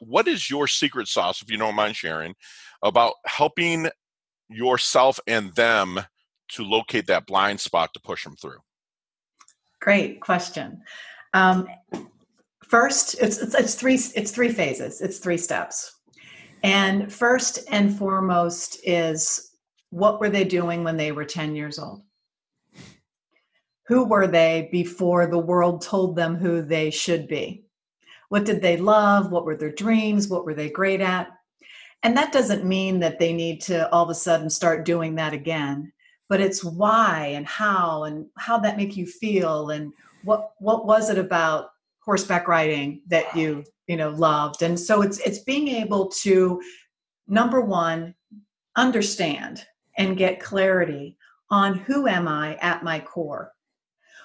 what 0.00 0.26
is 0.26 0.50
your 0.50 0.66
secret 0.66 1.08
sauce, 1.08 1.42
if 1.42 1.50
you 1.50 1.58
don't 1.58 1.74
mind 1.76 1.94
sharing, 1.94 2.34
about 2.82 3.14
helping 3.26 3.88
yourself 4.48 5.20
and 5.26 5.54
them 5.54 6.00
to 6.48 6.64
locate 6.64 7.06
that 7.06 7.26
blind 7.26 7.60
spot 7.60 7.90
to 7.94 8.00
push 8.00 8.24
them 8.24 8.34
through? 8.36 8.58
Great 9.84 10.18
question. 10.22 10.82
Um, 11.34 11.68
first, 12.66 13.16
it's, 13.20 13.36
it's, 13.36 13.54
it's 13.54 13.74
three 13.74 13.96
it's 13.96 14.30
three 14.30 14.50
phases. 14.50 15.02
It's 15.02 15.18
three 15.18 15.36
steps, 15.36 16.00
And 16.62 17.12
first 17.12 17.58
and 17.70 17.94
foremost 17.94 18.78
is 18.82 19.58
what 19.90 20.20
were 20.20 20.30
they 20.30 20.44
doing 20.44 20.84
when 20.84 20.96
they 20.96 21.12
were 21.12 21.26
10 21.26 21.54
years 21.54 21.78
old? 21.78 22.00
Who 23.86 24.06
were 24.06 24.26
they 24.26 24.70
before 24.72 25.26
the 25.26 25.38
world 25.38 25.82
told 25.82 26.16
them 26.16 26.36
who 26.36 26.62
they 26.62 26.90
should 26.90 27.28
be? 27.28 27.66
What 28.30 28.46
did 28.46 28.62
they 28.62 28.78
love? 28.78 29.30
What 29.30 29.44
were 29.44 29.56
their 29.56 29.70
dreams? 29.70 30.28
What 30.28 30.46
were 30.46 30.54
they 30.54 30.70
great 30.70 31.02
at? 31.02 31.28
And 32.02 32.16
that 32.16 32.32
doesn't 32.32 32.64
mean 32.64 33.00
that 33.00 33.18
they 33.18 33.34
need 33.34 33.60
to 33.62 33.92
all 33.92 34.04
of 34.04 34.08
a 34.08 34.14
sudden 34.14 34.48
start 34.48 34.86
doing 34.86 35.14
that 35.16 35.34
again, 35.34 35.92
but 36.34 36.40
it's 36.40 36.64
why 36.64 37.26
and 37.36 37.46
how 37.46 38.02
and 38.02 38.26
how 38.36 38.58
that 38.58 38.76
make 38.76 38.96
you 38.96 39.06
feel 39.06 39.70
and 39.70 39.92
what 40.24 40.50
what 40.58 40.84
was 40.84 41.08
it 41.08 41.16
about 41.16 41.68
horseback 42.00 42.48
riding 42.48 43.00
that 43.06 43.36
you 43.36 43.62
you 43.86 43.96
know 43.96 44.10
loved? 44.10 44.60
And 44.62 44.76
so 44.80 45.00
it's 45.00 45.20
it's 45.20 45.44
being 45.44 45.68
able 45.68 46.08
to 46.24 46.60
number 47.28 47.60
one 47.60 48.16
understand 48.74 49.64
and 49.96 50.16
get 50.16 50.40
clarity 50.40 51.16
on 51.50 51.78
who 51.78 52.08
am 52.08 52.26
i 52.26 52.56
at 52.56 52.82
my 52.82 52.98
core? 52.98 53.52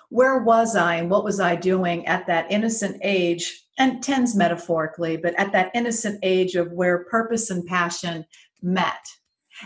Where 0.09 0.39
was 0.39 0.75
i 0.75 0.95
and 0.95 1.11
what 1.11 1.23
was 1.23 1.39
i 1.39 1.55
doing 1.55 2.07
at 2.07 2.25
that 2.25 2.51
innocent 2.51 2.99
age 3.03 3.65
and 3.77 4.01
tens 4.01 4.35
metaphorically 4.35 5.15
but 5.15 5.35
at 5.37 5.51
that 5.51 5.69
innocent 5.75 6.17
age 6.23 6.55
of 6.55 6.71
where 6.71 7.03
purpose 7.03 7.51
and 7.51 7.67
passion 7.67 8.25
met 8.63 9.05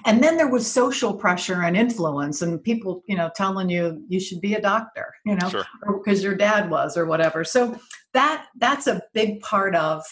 and 0.06 0.24
then 0.24 0.38
there 0.38 0.48
was 0.50 0.70
social 0.70 1.14
pressure 1.14 1.62
and 1.64 1.76
influence 1.78 2.42
and 2.42 2.64
people 2.64 3.04
you 3.08 3.16
know 3.16 3.30
telling 3.36 3.70
you 3.70 4.04
you 4.08 4.20
should 4.20 4.42
be 4.42 4.54
a 4.56 4.62
doctor 4.62 5.14
you 5.26 5.36
know 5.36 5.50
Sure. 5.50 5.66
because 5.88 6.24
your 6.24 6.36
dad 6.36 6.70
was 6.70 6.98
or 6.98 7.06
whatever 7.06 7.44
so 7.44 7.78
that 8.14 8.48
that's 8.58 8.88
a 8.88 9.02
big 9.14 9.42
part 9.42 9.76
of 9.76 10.04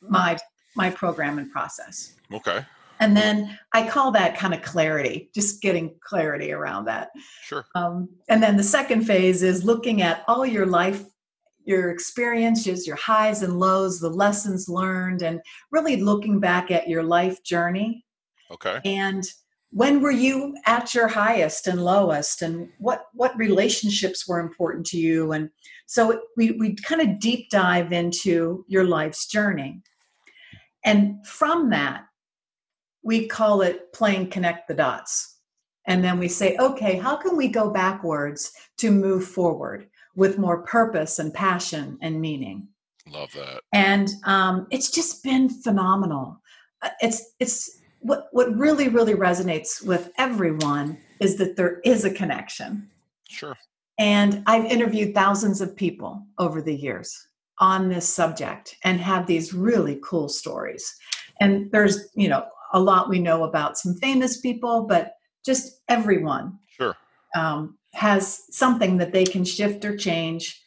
my 0.00 0.38
my 0.76 0.90
program 0.90 1.38
and 1.38 1.50
process 1.50 2.14
Okay. 2.32 2.64
and 3.00 3.16
then 3.16 3.58
i 3.72 3.86
call 3.86 4.10
that 4.12 4.36
kind 4.36 4.54
of 4.54 4.62
clarity 4.62 5.30
just 5.34 5.60
getting 5.62 5.94
clarity 6.02 6.52
around 6.52 6.84
that 6.86 7.10
Sure. 7.44 7.64
um, 7.74 8.08
and 8.28 8.42
then 8.42 8.56
the 8.56 8.62
second 8.62 9.02
phase 9.04 9.42
is 9.42 9.64
looking 9.64 10.02
at 10.02 10.22
all 10.28 10.44
your 10.46 10.66
life 10.66 11.02
your 11.64 11.90
experiences 11.90 12.86
your 12.86 12.96
highs 12.96 13.42
and 13.42 13.58
lows 13.58 14.00
the 14.00 14.08
lessons 14.08 14.68
learned 14.68 15.22
and 15.22 15.40
really 15.70 15.96
looking 15.96 16.40
back 16.40 16.70
at 16.70 16.88
your 16.88 17.02
life 17.02 17.42
journey 17.44 18.04
Okay. 18.50 18.80
and 18.84 19.24
when 19.72 20.00
were 20.00 20.10
you 20.10 20.56
at 20.66 20.94
your 20.94 21.06
highest 21.06 21.68
and 21.68 21.84
lowest 21.84 22.42
and 22.42 22.68
what 22.78 23.04
what 23.14 23.36
relationships 23.36 24.26
were 24.26 24.40
important 24.40 24.84
to 24.86 24.98
you 24.98 25.32
and 25.32 25.50
so 25.86 26.20
we 26.36 26.52
we 26.52 26.74
kind 26.74 27.00
of 27.00 27.20
deep 27.20 27.48
dive 27.50 27.92
into 27.92 28.64
your 28.68 28.84
life's 28.84 29.26
journey 29.28 29.80
and 30.84 31.24
from 31.26 31.70
that 31.70 32.04
we 33.02 33.26
call 33.26 33.62
it 33.62 33.92
playing 33.92 34.28
connect 34.28 34.66
the 34.66 34.74
dots 34.74 35.38
and 35.86 36.02
then 36.02 36.18
we 36.18 36.26
say 36.28 36.56
okay 36.58 36.96
how 36.96 37.14
can 37.16 37.36
we 37.36 37.46
go 37.48 37.70
backwards 37.70 38.52
to 38.76 38.90
move 38.90 39.24
forward 39.24 39.88
with 40.16 40.38
more 40.38 40.62
purpose 40.62 41.18
and 41.20 41.32
passion 41.32 41.96
and 42.02 42.20
meaning 42.20 42.66
Love 43.10 43.32
that. 43.32 43.60
and 43.72 44.08
um, 44.24 44.66
it's 44.70 44.90
just 44.90 45.22
been 45.24 45.48
phenomenal. 45.48 46.40
Uh, 46.82 46.90
It's 47.00 47.32
it's 47.40 47.79
what 48.00 48.28
what 48.32 48.54
really 48.56 48.88
really 48.88 49.14
resonates 49.14 49.84
with 49.84 50.10
everyone 50.18 50.98
is 51.20 51.36
that 51.36 51.56
there 51.56 51.80
is 51.84 52.04
a 52.04 52.12
connection. 52.12 52.88
Sure. 53.28 53.56
And 53.98 54.42
I've 54.46 54.64
interviewed 54.64 55.14
thousands 55.14 55.60
of 55.60 55.76
people 55.76 56.26
over 56.38 56.62
the 56.62 56.74
years 56.74 57.14
on 57.58 57.88
this 57.88 58.08
subject 58.08 58.76
and 58.84 58.98
have 59.00 59.26
these 59.26 59.52
really 59.52 60.00
cool 60.02 60.28
stories. 60.28 60.94
And 61.40 61.70
there's 61.70 62.08
you 62.14 62.28
know 62.28 62.46
a 62.72 62.80
lot 62.80 63.08
we 63.08 63.18
know 63.18 63.44
about 63.44 63.78
some 63.78 63.94
famous 63.94 64.40
people, 64.40 64.86
but 64.88 65.14
just 65.44 65.80
everyone 65.88 66.58
Sure. 66.68 66.96
um, 67.34 67.76
has 67.92 68.42
something 68.50 68.96
that 68.98 69.12
they 69.12 69.24
can 69.24 69.44
shift 69.44 69.84
or 69.84 69.96
change 69.96 70.62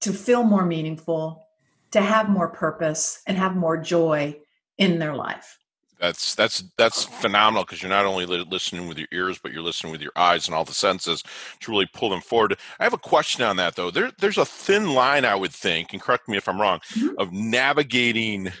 to 0.00 0.12
feel 0.12 0.44
more 0.44 0.64
meaningful, 0.64 1.44
to 1.90 2.00
have 2.00 2.28
more 2.28 2.48
purpose, 2.48 3.22
and 3.26 3.36
have 3.36 3.56
more 3.56 3.76
joy 3.76 4.36
in 4.76 4.98
their 4.98 5.14
life. 5.14 5.58
That's 6.00 6.36
that's 6.36 6.62
that's 6.76 7.04
phenomenal 7.04 7.64
because 7.64 7.82
you're 7.82 7.88
not 7.88 8.04
only 8.04 8.24
listening 8.26 8.86
with 8.86 8.98
your 8.98 9.08
ears, 9.12 9.38
but 9.42 9.52
you're 9.52 9.62
listening 9.62 9.90
with 9.90 10.00
your 10.00 10.12
eyes 10.14 10.46
and 10.46 10.54
all 10.54 10.64
the 10.64 10.72
senses 10.72 11.24
to 11.60 11.70
really 11.72 11.88
pull 11.92 12.08
them 12.10 12.20
forward. 12.20 12.56
I 12.78 12.84
have 12.84 12.92
a 12.92 12.98
question 12.98 13.42
on 13.42 13.56
that 13.56 13.74
though. 13.74 13.90
There, 13.90 14.12
there's 14.20 14.38
a 14.38 14.44
thin 14.46 14.94
line, 14.94 15.24
I 15.24 15.34
would 15.34 15.52
think, 15.52 15.92
and 15.92 16.00
correct 16.00 16.28
me 16.28 16.36
if 16.36 16.48
I'm 16.48 16.60
wrong, 16.60 16.80
Mhm. 16.94 17.16
of 17.18 17.32
navigating 17.32 18.52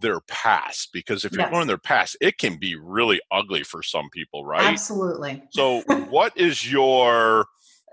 their 0.00 0.20
past 0.22 0.90
because 0.92 1.24
if 1.24 1.36
you're 1.36 1.44
Yes. 1.44 1.50
going 1.50 1.62
in 1.62 1.68
their 1.68 1.78
past, 1.78 2.16
it 2.20 2.38
can 2.38 2.56
be 2.58 2.74
really 2.76 3.20
ugly 3.30 3.62
for 3.62 3.82
some 3.82 4.10
people, 4.10 4.44
right? 4.44 4.64
Absolutely. 4.66 5.42
So, 5.50 5.82
what 5.86 6.36
is 6.36 6.70
your 6.70 7.46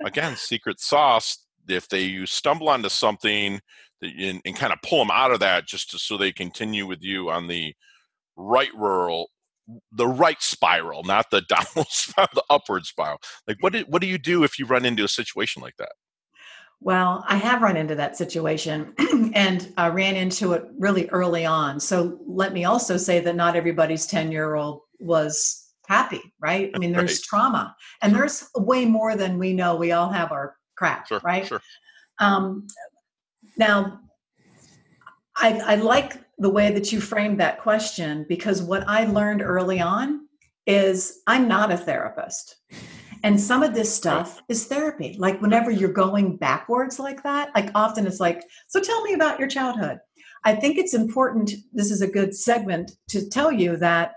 again 0.03 0.35
secret 0.35 0.79
sauce 0.79 1.45
if 1.67 1.87
they 1.89 2.01
you 2.03 2.25
stumble 2.25 2.69
onto 2.69 2.89
something 2.89 3.59
and, 4.01 4.41
and 4.45 4.55
kind 4.55 4.73
of 4.73 4.81
pull 4.81 4.99
them 4.99 5.11
out 5.11 5.31
of 5.31 5.39
that 5.41 5.67
just 5.67 5.91
to, 5.91 5.99
so 5.99 6.17
they 6.17 6.31
continue 6.31 6.87
with 6.87 7.03
you 7.03 7.29
on 7.29 7.47
the 7.47 7.75
right 8.39 8.73
rural 8.75 9.29
the 9.91 10.07
right 10.07 10.41
spiral 10.41 11.03
not 11.03 11.29
the 11.31 11.41
downward 11.49 11.87
spiral 11.89 12.29
the 12.33 12.43
upward 12.49 12.85
spiral 12.85 13.19
like 13.47 13.57
what 13.59 13.73
do, 13.73 13.83
what 13.87 14.01
do 14.01 14.07
you 14.07 14.17
do 14.17 14.43
if 14.43 14.57
you 14.57 14.65
run 14.65 14.85
into 14.85 15.03
a 15.03 15.09
situation 15.09 15.61
like 15.61 15.77
that 15.77 15.91
Well, 16.81 17.25
I 17.27 17.35
have 17.35 17.61
run 17.61 17.75
into 17.75 17.95
that 17.95 18.15
situation 18.15 18.93
and 19.33 19.71
I 19.77 19.87
ran 19.89 20.15
into 20.15 20.53
it 20.53 20.65
really 20.77 21.09
early 21.09 21.45
on. 21.45 21.79
So 21.79 22.19
let 22.25 22.53
me 22.53 22.63
also 22.65 22.95
say 22.97 23.19
that 23.19 23.35
not 23.35 23.55
everybody's 23.57 24.07
10 24.07 24.31
year 24.31 24.55
old 24.55 24.81
was 24.99 25.67
happy, 25.87 26.21
right? 26.39 26.71
I 26.73 26.77
mean, 26.77 26.93
there's 26.93 27.19
Right. 27.19 27.21
trauma 27.21 27.75
and 28.01 28.15
there's 28.15 28.49
way 28.55 28.85
more 28.85 29.15
than 29.17 29.37
we 29.37 29.53
know. 29.53 29.75
We 29.75 29.91
all 29.91 30.09
have 30.09 30.31
our 30.31 30.55
crap, 30.77 31.07
sure 31.07 31.21
right? 31.21 31.43
sure 31.45 31.61
Um, 32.19 32.67
now, 33.57 33.99
I, 35.35 35.59
I 35.59 35.75
like 35.75 36.13
the 36.39 36.49
way 36.49 36.71
that 36.71 36.91
you 36.91 37.01
framed 37.01 37.39
that 37.39 37.59
question 37.59 38.25
because 38.27 38.61
what 38.61 38.87
I 38.87 39.05
learned 39.05 39.41
early 39.41 39.79
on 39.81 40.27
is 40.65 41.21
I'm 41.27 41.47
not 41.47 41.71
a 41.71 41.77
therapist. 41.77 42.55
And 43.23 43.39
some 43.39 43.63
of 43.63 43.73
this 43.73 43.93
stuff 43.93 44.41
is 44.47 44.65
therapy. 44.65 45.15
Like 45.19 45.41
whenever 45.41 45.71
you're 45.71 45.91
going 45.91 46.37
backwards 46.37 46.99
like 46.99 47.21
that, 47.23 47.49
like 47.53 47.69
often 47.75 48.07
it's 48.07 48.21
like, 48.21 48.43
so 48.67 48.79
tell 48.79 49.01
me 49.03 49.13
about 49.13 49.39
your 49.39 49.49
childhood. 49.49 49.99
I 50.45 50.55
think 50.55 50.77
it's 50.77 50.93
important. 50.93 51.51
This 51.73 51.91
is 51.91 52.01
a 52.01 52.07
good 52.07 52.33
segment 52.33 52.93
to 53.09 53.27
tell 53.27 53.51
you 53.51 53.75
that 53.77 54.13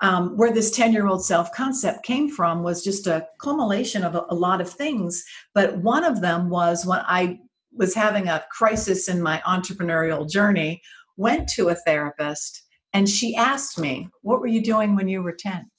um, 0.00 0.36
where 0.36 0.52
this 0.52 0.72
10 0.72 0.92
year 0.92 1.06
old 1.06 1.24
self 1.24 1.52
concept 1.52 2.04
came 2.04 2.28
from 2.28 2.64
was 2.64 2.82
just 2.82 3.06
a 3.06 3.28
culmination 3.40 4.02
of 4.02 4.16
a, 4.16 4.24
a 4.30 4.34
lot 4.34 4.60
of 4.60 4.68
things. 4.68 5.22
But 5.54 5.78
one 5.78 6.02
of 6.02 6.20
them 6.20 6.50
was 6.50 6.84
when 6.84 6.98
I 7.06 7.38
was 7.72 7.94
having 7.94 8.26
a 8.26 8.44
crisis 8.50 9.08
in 9.08 9.22
my 9.22 9.40
entrepreneurial 9.46 10.28
journey, 10.28 10.82
went 11.22 11.48
to 11.50 11.68
a 11.68 11.74
therapist, 11.74 12.62
and 12.92 13.08
she 13.08 13.34
asked 13.34 13.78
me, 13.78 14.08
What 14.22 14.40
were 14.40 14.46
you 14.46 14.62
doing 14.62 14.94
when 14.94 15.08
you 15.08 15.22
were 15.22 15.32
10? 15.32 15.70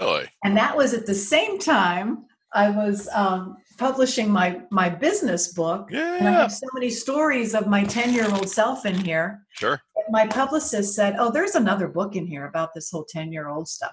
really 0.00 0.26
And 0.44 0.56
that 0.56 0.76
was 0.76 0.92
at 0.94 1.06
the 1.06 1.14
same 1.14 1.58
time 1.58 2.26
I 2.54 2.68
was 2.70 3.08
um, 3.12 3.56
publishing 3.78 4.30
my, 4.30 4.60
my 4.70 4.88
business 4.90 5.54
book. 5.54 5.90
And 5.92 6.28
I 6.28 6.32
have 6.32 6.52
so 6.52 6.66
many 6.74 6.90
stories 6.90 7.54
of 7.54 7.66
my 7.66 7.84
10 7.84 8.12
year 8.12 8.28
old 8.30 8.48
self 8.48 8.84
in 8.84 8.94
here 8.94 9.46
sure 9.52 9.80
my 10.08 10.26
publicist 10.26 10.94
said, 10.94 11.16
"Oh, 11.18 11.30
there's 11.30 11.54
another 11.54 11.88
book 11.88 12.16
in 12.16 12.26
here 12.26 12.46
about 12.46 12.74
this 12.74 12.90
whole 12.90 13.06
10-year-old 13.14 13.68
stuff." 13.68 13.92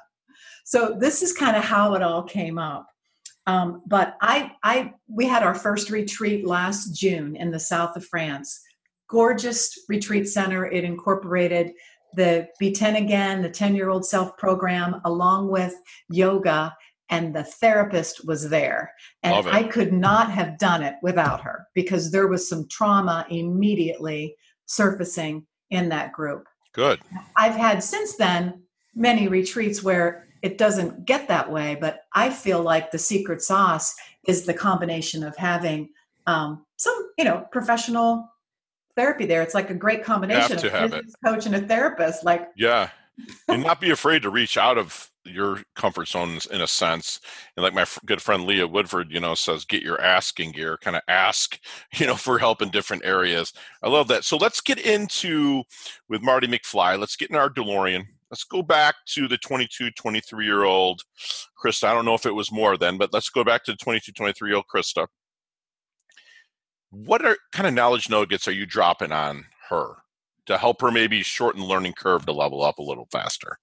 So 0.66 0.96
this 1.00 1.24
is 1.24 1.34
kind 1.34 1.58
of 1.58 1.64
how 1.64 1.94
it 1.96 2.04
all 2.04 2.24
came 2.24 2.58
up. 2.58 2.88
Um, 3.48 3.82
but 3.88 4.16
I, 4.22 4.52
I, 4.64 4.94
we 5.08 5.26
had 5.26 5.42
our 5.42 5.56
first 5.56 5.90
retreat 5.90 6.46
last 6.46 6.90
June 6.94 7.36
in 7.36 7.50
the 7.50 7.60
south 7.60 7.96
of 7.96 8.06
France. 8.06 8.62
Gorgeous 9.10 9.86
retreat 9.90 10.28
center. 10.28 10.68
It 10.68 10.84
incorporated 10.84 11.74
the 12.16 12.48
Be 12.60 12.72
10 12.72 12.96
Again, 12.96 13.42
the 13.42 13.50
10-year-old 13.50 14.06
self 14.06 14.38
program, 14.38 15.02
along 15.06 15.50
with 15.50 15.76
yoga, 16.10 16.76
and 17.10 17.36
the 17.36 17.44
therapist 17.44 18.26
was 18.26 18.50
there. 18.50 18.94
And 19.24 19.34
Love 19.34 19.48
it. 19.48 19.54
I 19.54 19.64
could 19.64 19.92
not 19.92 20.32
have 20.32 20.60
done 20.60 20.84
it 20.84 20.96
without 21.02 21.42
her 21.42 21.68
because 21.74 22.12
there 22.12 22.28
was 22.28 22.48
some 22.48 22.68
trauma 22.70 23.26
immediately 23.30 24.36
surfacing 24.66 25.46
in 25.72 25.90
that 25.90 26.14
group. 26.14 26.48
good 26.74 27.00
I've 27.36 27.56
had 27.56 27.84
since 27.84 28.16
then 28.16 28.62
many 28.96 29.28
retreats 29.28 29.84
where 29.84 30.28
it 30.42 30.58
doesn't 30.58 31.06
get 31.06 31.28
that 31.28 31.52
way, 31.52 31.78
but 31.80 32.02
I 32.14 32.30
feel 32.30 32.62
like 32.62 32.92
the 32.92 32.98
secret 32.98 33.42
sauce 33.42 33.96
is 34.28 34.46
the 34.46 34.54
combination 34.54 35.24
of 35.24 35.36
having 35.36 35.90
um, 36.28 36.66
some, 36.78 37.12
you 37.18 37.26
know, 37.26 37.46
professional 37.52 38.30
therapy 38.96 39.26
there. 39.26 39.42
It's 39.42 39.54
like 39.54 39.70
a 39.70 39.76
great 39.76 40.04
combination 40.04 40.58
to 40.58 40.68
of 40.68 40.74
have 40.74 40.94
a 40.94 41.04
coach 41.26 41.46
and 41.46 41.56
a 41.56 41.62
therapist. 41.62 42.24
Like, 42.24 42.50
yeah 42.56 42.90
and 43.48 43.64
not 43.64 43.82
be 43.82 43.92
afraid 43.92 44.22
to 44.24 44.30
reach 44.30 44.58
out 44.58 44.78
of 44.78 45.10
your 45.26 45.62
comfort 45.76 46.08
zones 46.08 46.46
in 46.48 46.62
a 46.62 46.68
sense. 46.68 47.20
And 47.56 47.64
like 47.64 47.74
my 47.74 47.82
f- 47.82 48.00
good 48.06 48.22
friend 48.22 48.46
Leah 48.46 48.68
Woodford, 48.68 49.12
you 49.12 49.20
know, 49.20 49.36
says, 49.36 49.66
get 49.66 49.84
your 49.84 50.02
asking 50.02 50.54
gear, 50.54 50.78
kind 50.78 50.96
of 50.96 51.04
ask, 51.08 51.60
you 51.96 52.08
know, 52.08 52.16
for 52.16 52.40
help 52.40 52.62
in 52.62 52.70
different 52.70 53.06
areas. 53.06 53.54
I 53.84 53.90
love 53.90 54.08
that. 54.10 54.26
So 54.26 54.38
let's 54.38 54.62
get 54.62 54.80
into 54.80 55.64
with 56.08 56.22
Marty 56.22 56.48
McFly. 56.48 57.00
Let's 57.00 57.16
get 57.16 57.30
in 57.30 57.36
our 57.36 57.50
DeLorean. 57.50 58.06
Let's 58.32 58.44
go 58.44 58.62
back 58.62 58.96
to 59.08 59.28
the 59.28 59.38
22, 59.38 59.92
23 59.92 60.46
year 60.46 60.64
old 60.64 61.02
Krista. 61.64 61.86
I 61.86 61.94
don't 61.94 62.06
know 62.06 62.14
if 62.14 62.28
it 62.28 62.36
was 62.36 62.52
more 62.52 62.78
then, 62.78 62.98
but 62.98 63.12
let's 63.12 63.30
go 63.30 63.44
back 63.44 63.64
to 63.66 63.72
the 63.72 63.78
22, 63.78 64.12
23 64.12 64.50
year 64.50 64.56
old 64.58 64.66
Krista. 64.74 65.08
What 66.92 67.24
are 67.26 67.38
kind 67.52 67.68
of 67.68 67.74
knowledge 67.74 68.10
nuggets 68.10 68.48
are 68.48 68.52
you 68.52 68.66
dropping 68.66 69.12
on 69.12 69.46
her 69.70 69.96
to 70.48 70.58
help 70.58 70.82
her 70.82 70.92
maybe 70.92 71.22
shorten 71.22 71.62
the 71.62 71.68
learning 71.68 71.94
curve 71.94 72.26
to 72.26 72.32
level 72.32 72.64
up 72.64 72.80
a 72.80 72.84
little 72.84 73.08
faster? 73.12 73.60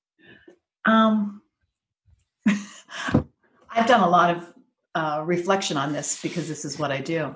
Um, 0.84 1.42
I've 2.46 3.86
done 3.86 4.00
a 4.02 4.08
lot 4.08 4.36
of 4.36 4.54
uh, 4.94 5.22
reflection 5.24 5.76
on 5.76 5.92
this 5.92 6.22
because 6.22 6.48
this 6.48 6.64
is 6.64 6.78
what 6.78 6.92
I 6.92 7.00
do, 7.00 7.34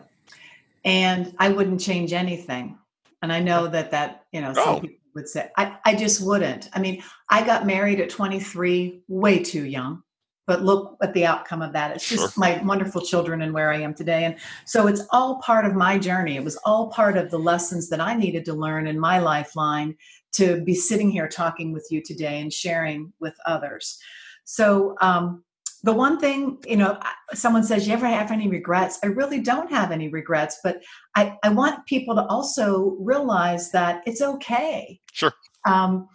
and 0.84 1.34
I 1.38 1.48
wouldn't 1.50 1.80
change 1.80 2.12
anything. 2.12 2.78
And 3.22 3.32
I 3.32 3.40
know 3.40 3.66
that 3.66 3.90
that 3.90 4.24
you 4.32 4.40
know 4.40 4.54
some 4.54 4.76
Oh. 4.76 4.80
people 4.80 4.96
would 5.14 5.28
say 5.28 5.50
I, 5.58 5.76
I 5.84 5.94
just 5.96 6.24
wouldn't. 6.24 6.68
I 6.72 6.78
mean, 6.78 7.02
I 7.28 7.44
got 7.44 7.66
married 7.66 8.00
at 8.00 8.10
23, 8.10 9.02
way 9.08 9.42
too 9.42 9.64
young. 9.66 10.02
But 10.50 10.64
look 10.64 10.96
at 11.00 11.14
the 11.14 11.24
outcome 11.24 11.62
of 11.62 11.72
that. 11.74 11.94
It's 11.94 12.08
just 12.08 12.34
Sure. 12.34 12.40
my 12.44 12.60
wonderful 12.64 13.02
children 13.02 13.42
and 13.42 13.54
where 13.54 13.72
I 13.72 13.82
am 13.82 13.94
today. 13.94 14.24
And 14.24 14.34
so 14.64 14.88
it's 14.88 15.02
all 15.10 15.36
part 15.36 15.64
of 15.64 15.76
my 15.76 15.96
journey. 15.96 16.34
It 16.34 16.42
was 16.42 16.56
all 16.64 16.88
part 16.88 17.16
of 17.16 17.30
the 17.30 17.38
lessons 17.38 17.88
that 17.90 18.00
I 18.00 18.14
needed 18.14 18.44
to 18.46 18.52
learn 18.52 18.88
in 18.88 18.98
my 18.98 19.20
lifeline 19.20 19.94
to 20.32 20.60
be 20.62 20.74
sitting 20.74 21.08
here 21.08 21.28
talking 21.28 21.72
with 21.72 21.86
you 21.92 22.02
today 22.02 22.40
and 22.40 22.52
sharing 22.52 23.12
with 23.20 23.36
others. 23.46 24.00
So, 24.42 24.96
um, 25.00 25.44
the 25.84 25.92
one 25.92 26.18
thing, 26.18 26.58
you 26.66 26.76
know, 26.76 26.98
someone 27.32 27.62
says, 27.62 27.86
You 27.86 27.92
ever 27.92 28.08
have 28.08 28.32
any 28.32 28.48
regrets? 28.48 28.98
I 29.04 29.06
really 29.06 29.40
don't 29.40 29.70
have 29.70 29.92
any 29.92 30.08
regrets, 30.08 30.58
but 30.64 30.82
I, 31.14 31.38
I 31.44 31.50
want 31.50 31.86
people 31.86 32.16
to 32.16 32.26
also 32.26 32.96
realize 32.98 33.70
that 33.70 34.02
it's 34.04 34.20
okay. 34.20 35.00
Sure. 35.12 35.32
Um, 35.64 36.08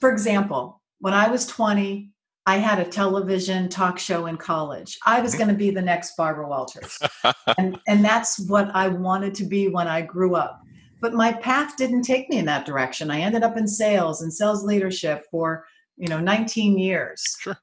for 0.00 0.10
example, 0.10 0.80
when 1.00 1.12
I 1.12 1.28
was 1.28 1.46
20, 1.46 2.11
I 2.46 2.56
had 2.56 2.80
a 2.80 2.84
television 2.84 3.68
talk 3.68 3.98
show 3.98 4.26
in 4.26 4.36
college. 4.36 4.98
I 5.06 5.20
was 5.20 5.32
mm-hmm. 5.32 5.38
going 5.38 5.50
to 5.50 5.58
be 5.58 5.70
the 5.70 5.82
next 5.82 6.16
Barbara 6.16 6.48
Walters. 6.48 6.98
and, 7.58 7.78
and 7.86 8.04
that's 8.04 8.40
what 8.48 8.70
I 8.74 8.88
wanted 8.88 9.34
to 9.36 9.44
be 9.44 9.68
when 9.68 9.86
I 9.86 10.02
grew 10.02 10.34
up. 10.34 10.60
But 11.00 11.14
my 11.14 11.32
path 11.32 11.76
didn't 11.76 12.02
take 12.02 12.28
me 12.30 12.38
in 12.38 12.44
that 12.46 12.66
direction. 12.66 13.10
I 13.10 13.20
ended 13.20 13.42
up 13.42 13.56
in 13.56 13.66
sales 13.66 14.22
and 14.22 14.32
sales 14.32 14.64
leadership 14.64 15.24
for, 15.30 15.64
you 15.96 16.08
know, 16.08 16.20
19 16.20 16.78
years. 16.78 17.22
Sure. 17.40 17.56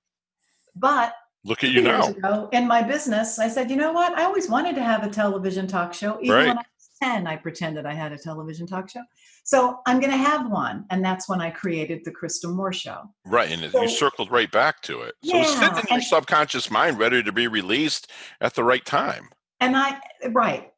But 0.75 1.13
Look 1.45 1.63
at 1.63 1.71
you 1.71 1.81
now. 1.81 2.07
ago 2.07 2.49
in 2.51 2.67
my 2.67 2.81
business, 2.81 3.39
I 3.39 3.47
said, 3.47 3.69
you 3.69 3.77
know 3.77 3.93
what? 3.93 4.17
I 4.17 4.23
always 4.23 4.49
wanted 4.49 4.75
to 4.75 4.83
have 4.83 5.03
a 5.03 5.09
television 5.09 5.67
talk 5.67 5.93
show. 5.93 6.19
Even 6.21 6.35
Right. 6.35 6.47
when 6.49 6.57
I 6.57 6.63
10, 7.01 7.27
I 7.27 7.35
pretended 7.35 7.85
I 7.85 7.93
had 7.93 8.11
a 8.11 8.17
television 8.17 8.67
talk 8.67 8.89
show. 8.89 9.01
So 9.43 9.79
I'm 9.85 9.99
going 9.99 10.11
to 10.11 10.17
have 10.17 10.49
one. 10.49 10.85
And 10.89 11.03
that's 11.03 11.29
when 11.29 11.41
I 11.41 11.49
created 11.49 12.01
the 12.03 12.11
Krista 12.11 12.53
Moore 12.53 12.73
Show. 12.73 13.03
Right, 13.25 13.51
and 13.51 13.71
So- 13.71 13.81
you 13.81 13.89
circled 13.89 14.31
right 14.31 14.51
back 14.51 14.81
to 14.83 15.01
it. 15.01 15.15
So 15.23 15.37
it's 15.37 15.53
sitting 15.53 15.67
in 15.69 15.75
your 15.75 15.85
and- 15.91 16.03
subconscious 16.03 16.69
mind, 16.69 16.99
ready 16.99 17.23
to 17.23 17.31
be 17.31 17.47
released 17.47 18.11
at 18.41 18.53
the 18.53 18.63
right 18.63 18.85
time. 18.85 19.29
And 19.59 19.75
I, 19.75 19.99
right. 20.29 20.71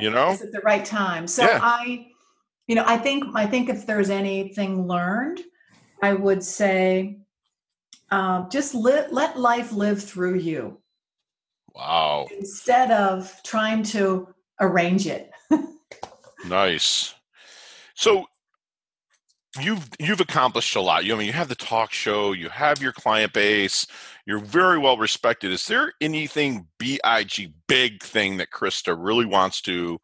You 0.00 0.10
know, 0.10 0.30
It's 0.30 0.42
at 0.42 0.52
the 0.52 0.60
right 0.60 0.84
time. 0.84 1.26
So 1.26 1.42
Yeah. 1.42 1.58
I, 1.62 2.06
you 2.68 2.74
know, 2.76 2.84
I 2.86 2.96
think, 2.96 3.24
I 3.34 3.46
think 3.46 3.68
if 3.68 3.84
there's 3.86 4.10
anything 4.10 4.86
learned, 4.86 5.40
I 6.02 6.12
would 6.12 6.42
say, 6.44 7.18
um, 8.10 8.48
just 8.50 8.74
let, 8.74 9.12
let 9.12 9.38
life 9.38 9.72
live 9.72 10.02
through 10.02 10.36
you 10.36 10.80
wow, 11.74 12.26
instead 12.38 12.90
of 12.90 13.34
trying 13.44 13.82
to 13.82 14.28
arrange 14.60 15.06
it. 15.06 15.30
Nice. 16.44 17.14
So 17.94 18.26
you've 19.60 19.88
you've 19.98 20.20
accomplished 20.20 20.76
a 20.76 20.80
lot. 20.80 21.04
You 21.04 21.14
I 21.14 21.18
mean 21.18 21.26
you 21.26 21.32
have 21.32 21.48
the 21.48 21.54
talk 21.54 21.92
show, 21.92 22.32
you 22.32 22.48
have 22.48 22.82
your 22.82 22.92
client 22.92 23.32
base, 23.32 23.86
you're 24.26 24.38
very 24.38 24.78
well 24.78 24.96
respected. 24.96 25.52
Is 25.52 25.66
there 25.66 25.92
anything 26.00 26.66
big 26.78 27.00
big 27.66 28.02
thing 28.02 28.36
that 28.38 28.50
Krista 28.50 28.96
really 28.98 29.26
wants 29.26 29.60
to 29.62 29.98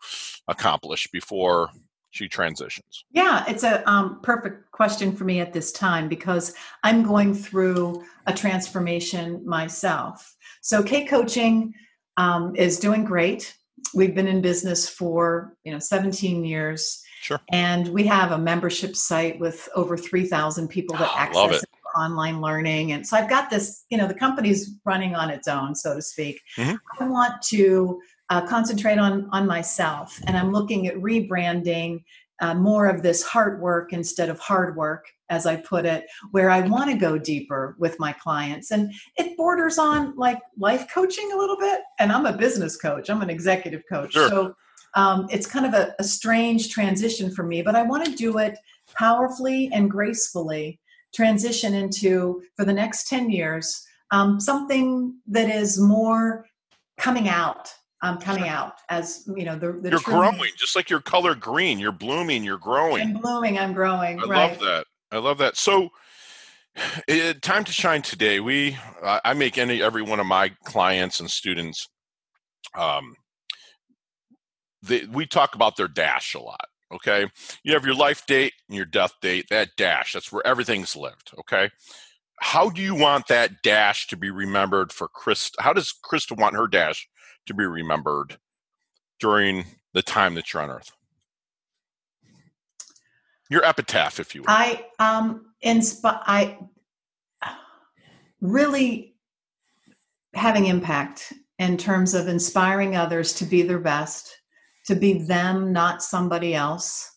accomplish 0.48 1.06
before 1.12 1.70
she 2.10 2.28
transitions? 2.28 3.04
Yeah, 3.10 3.44
it's 3.48 3.64
a 3.64 3.88
um, 3.90 4.20
perfect 4.22 4.70
question 4.70 5.14
for 5.14 5.24
me 5.24 5.40
at 5.40 5.52
this 5.52 5.72
time 5.72 6.08
because 6.08 6.54
I'm 6.82 7.02
going 7.02 7.34
through 7.34 8.04
a 8.26 8.32
transformation 8.32 9.44
myself. 9.44 10.36
So, 10.62 10.82
K 10.82 11.04
Coaching 11.04 11.74
um, 12.16 12.54
is 12.56 12.78
doing 12.78 13.04
great. 13.04 13.54
We've 13.94 14.14
been 14.14 14.26
in 14.28 14.40
business 14.40 14.88
for 14.88 15.56
you 15.64 15.72
know 15.72 15.78
17 15.78 16.44
years, 16.44 17.02
Sure. 17.20 17.40
and 17.52 17.88
we 17.88 18.04
have 18.06 18.32
a 18.32 18.38
membership 18.38 18.94
site 18.96 19.38
with 19.40 19.68
over 19.74 19.96
3,000 19.96 20.68
people 20.68 20.96
that 20.96 21.08
Ah, 21.10 21.18
access 21.18 21.36
love 21.36 21.52
it. 21.52 21.62
it. 21.62 21.68
online 21.96 22.40
learning. 22.40 22.90
And 22.92 23.06
so 23.06 23.16
I've 23.16 23.30
got 23.30 23.50
this, 23.50 23.84
you 23.88 23.96
know, 23.96 24.08
the 24.08 24.14
company's 24.14 24.72
running 24.84 25.14
on 25.14 25.30
its 25.30 25.46
own, 25.46 25.76
so 25.76 25.94
to 25.94 26.02
speak. 26.02 26.40
Mhm. 26.56 26.76
I 27.00 27.04
want 27.08 27.40
to 27.50 28.00
uh, 28.30 28.40
concentrate 28.46 28.98
on 28.98 29.28
on 29.32 29.46
myself, 29.46 30.18
and 30.26 30.36
I'm 30.36 30.50
looking 30.50 30.86
at 30.88 30.94
rebranding 30.96 32.02
uh, 32.40 32.54
more 32.54 32.86
of 32.86 33.02
this 33.02 33.22
heart 33.22 33.60
work 33.60 33.92
instead 33.92 34.28
of 34.28 34.38
hard 34.40 34.76
work, 34.76 35.06
as 35.30 35.46
I 35.46 35.56
put 35.56 35.86
it, 35.86 36.04
where 36.32 36.50
I 36.50 36.60
want 36.60 36.90
to 36.90 36.96
go 36.96 37.18
deeper 37.18 37.76
with 37.78 37.98
my 38.00 38.12
clients. 38.12 38.70
And 38.70 38.92
it 39.16 39.36
borders 39.36 39.78
on 39.78 40.14
like 40.16 40.40
life 40.58 40.86
coaching 40.92 41.30
a 41.32 41.36
little 41.36 41.58
bit. 41.58 41.80
And 41.98 42.12
I'm 42.12 42.26
a 42.26 42.36
business 42.36 42.76
coach, 42.76 43.08
I'm 43.08 43.22
an 43.22 43.30
executive 43.30 43.82
coach. 43.90 44.12
Sure. 44.12 44.28
So 44.28 44.54
um, 44.94 45.26
it's 45.30 45.46
kind 45.46 45.66
of 45.66 45.74
a, 45.74 45.94
a 45.98 46.04
strange 46.04 46.70
transition 46.70 47.30
for 47.30 47.44
me, 47.44 47.62
but 47.62 47.74
I 47.74 47.82
want 47.82 48.04
to 48.04 48.12
do 48.12 48.38
it 48.38 48.56
powerfully 48.94 49.70
and 49.72 49.90
gracefully. 49.90 50.80
Transition 51.14 51.74
into, 51.74 52.42
for 52.56 52.64
the 52.64 52.72
next 52.72 53.08
10 53.08 53.30
years, 53.30 53.86
um, 54.10 54.40
something 54.40 55.14
that 55.28 55.48
is 55.48 55.80
more 55.80 56.46
coming 56.96 57.28
out. 57.28 57.72
Um, 58.04 58.18
coming 58.18 58.48
out 58.48 58.74
as 58.90 59.26
you 59.34 59.46
know 59.46 59.58
the, 59.58 59.72
the 59.72 59.88
You're 59.88 59.98
true- 59.98 60.12
growing, 60.12 60.50
just 60.58 60.76
like 60.76 60.90
your 60.90 61.00
color 61.00 61.34
green. 61.34 61.78
You're 61.78 61.90
blooming. 61.90 62.44
You're 62.44 62.58
growing. 62.58 63.00
I'm 63.00 63.14
blooming. 63.14 63.58
I'm 63.58 63.72
growing. 63.72 64.20
I 64.20 64.24
right. 64.24 64.50
love 64.50 64.60
that. 64.60 64.86
I 65.10 65.16
love 65.16 65.38
that. 65.38 65.56
So, 65.56 65.88
it, 67.08 67.40
time 67.40 67.64
to 67.64 67.72
shine 67.72 68.02
today. 68.02 68.40
We, 68.40 68.76
uh, 69.02 69.20
I 69.24 69.32
make 69.32 69.56
any 69.56 69.82
every 69.82 70.02
one 70.02 70.20
of 70.20 70.26
my 70.26 70.50
clients 70.66 71.20
and 71.20 71.30
students. 71.30 71.88
Um, 72.76 73.14
they, 74.82 75.06
we 75.06 75.24
talk 75.24 75.54
about 75.54 75.78
their 75.78 75.88
dash 75.88 76.34
a 76.34 76.40
lot. 76.40 76.66
Okay, 76.92 77.26
you 77.62 77.72
have 77.72 77.86
your 77.86 77.94
life 77.94 78.26
date 78.26 78.52
and 78.68 78.76
your 78.76 78.84
death 78.84 79.14
date. 79.22 79.46
That 79.48 79.70
dash, 79.78 80.12
that's 80.12 80.30
where 80.30 80.46
everything's 80.46 80.94
lived. 80.94 81.30
Okay, 81.38 81.70
how 82.40 82.68
do 82.68 82.82
you 82.82 82.94
want 82.94 83.28
that 83.28 83.62
dash 83.62 84.08
to 84.08 84.16
be 84.18 84.30
remembered 84.30 84.92
for 84.92 85.08
Chris? 85.08 85.50
How 85.58 85.72
does 85.72 85.94
Krista 86.04 86.38
want 86.38 86.54
her 86.54 86.66
dash 86.66 87.08
to 87.46 87.54
be 87.54 87.64
remembered 87.64 88.38
during 89.20 89.64
the 89.92 90.02
time 90.02 90.34
that 90.34 90.52
you're 90.52 90.62
on 90.62 90.70
Earth? 90.70 90.92
Your 93.50 93.64
epitaph, 93.64 94.18
if 94.18 94.34
you 94.34 94.42
will. 94.42 94.50
I 94.50 94.86
um 94.98 95.46
inspi- 95.64 96.22
I 96.22 96.58
really 98.40 99.14
having 100.34 100.66
impact 100.66 101.32
in 101.58 101.76
terms 101.76 102.14
of 102.14 102.28
inspiring 102.28 102.96
others 102.96 103.32
to 103.34 103.44
be 103.44 103.62
their 103.62 103.78
best, 103.78 104.36
to 104.86 104.94
be 104.94 105.22
them, 105.24 105.72
not 105.72 106.02
somebody 106.02 106.54
else, 106.54 107.16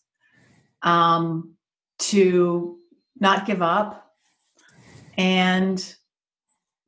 um, 0.83 1.55
to 1.97 2.77
not 3.19 3.45
give 3.45 3.61
up, 3.61 4.13
and 5.17 5.95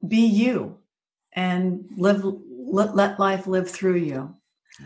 be 0.07 0.25
you, 0.25 0.77
and 1.33 1.85
live 1.97 2.23
let, 2.69 2.95
let 2.95 3.19
life 3.19 3.47
live 3.47 3.69
through 3.69 3.97
you. 3.97 4.35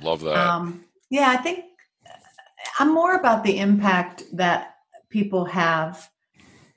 Love 0.01 0.21
that. 0.21 0.35
Um, 0.35 0.85
yeah, 1.09 1.29
I 1.29 1.37
think 1.37 1.65
I'm 2.79 2.93
more 2.93 3.15
about 3.15 3.43
the 3.43 3.59
impact 3.59 4.23
that 4.33 4.75
people 5.09 5.45
have 5.45 6.09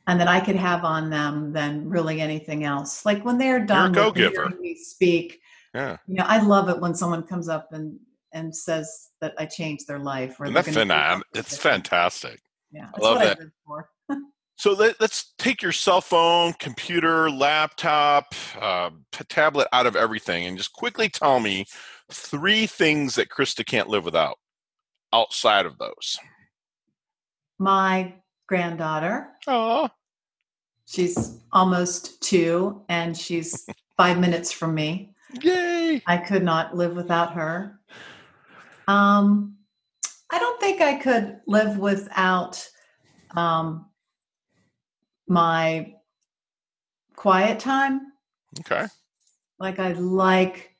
and 0.06 0.20
that 0.20 0.28
I 0.28 0.40
could 0.40 0.56
have 0.56 0.84
on 0.84 1.10
them 1.10 1.52
than 1.52 1.88
really 1.88 2.20
anything 2.20 2.64
else. 2.64 3.04
Like 3.04 3.24
when 3.24 3.38
they're 3.38 3.64
done 3.64 3.92
with 3.92 3.96
go-giver. 3.96 4.48
hearing 4.48 4.60
me 4.60 4.76
speak, 4.76 5.40
yeah. 5.74 5.96
you 6.06 6.14
know, 6.14 6.24
I 6.26 6.40
love 6.40 6.68
it 6.68 6.80
when 6.80 6.94
someone 6.94 7.22
comes 7.22 7.48
up 7.48 7.72
and 7.72 7.98
and 8.32 8.54
says 8.54 9.08
that 9.20 9.34
I 9.38 9.46
changed 9.46 9.86
their 9.86 9.98
life. 9.98 10.38
Or 10.38 10.44
And 10.46 10.54
that's 10.54 10.68
gonna 10.68 10.84
do 10.84 10.90
phenom- 10.92 11.10
something 11.12 11.22
It's 11.34 11.56
fantastic. 11.56 12.40
Yeah, 12.70 12.88
I 12.94 13.00
love 13.00 13.16
what 13.16 13.24
that. 13.24 13.38
I 13.38 13.40
live 13.40 13.52
for. 13.66 13.88
So 14.56 14.72
let, 14.72 15.00
us 15.00 15.32
take 15.38 15.62
your 15.62 15.72
cell 15.72 16.00
phone, 16.00 16.54
computer, 16.54 17.30
laptop, 17.30 18.34
uh, 18.58 18.90
tablet 19.28 19.68
out 19.72 19.86
of 19.86 19.96
everything 19.96 20.46
and 20.46 20.56
just 20.56 20.72
quickly 20.72 21.08
tell 21.08 21.40
me 21.40 21.66
three 22.10 22.66
things 22.66 23.16
that 23.16 23.28
Krista 23.28 23.64
can't 23.64 23.88
live 23.88 24.04
without 24.04 24.38
outside 25.12 25.66
of 25.66 25.76
those. 25.78 26.18
My 27.58 28.14
granddaughter, 28.48 29.28
Oh, 29.46 29.88
She's 30.86 31.40
almost 31.52 32.22
two, 32.22 32.82
and 32.88 33.16
she's 33.16 33.66
five 33.96 34.20
minutes 34.20 34.52
from 34.52 34.74
me. 34.74 35.14
Yay! 35.42 36.00
I 36.06 36.16
could 36.16 36.44
not 36.44 36.76
live 36.76 36.94
without 36.94 37.34
her. 37.34 37.80
Um, 38.86 39.56
I 40.30 40.38
don't 40.38 40.60
think 40.60 40.80
I 40.80 40.94
could 40.94 41.40
live 41.48 41.78
without 41.78 42.64
um, 43.36 43.86
my 45.28 45.94
quiet 47.14 47.58
time. 47.60 48.00
Okay. 48.60 48.86
Like 49.58 49.78
I 49.78 49.92
like 49.92 50.72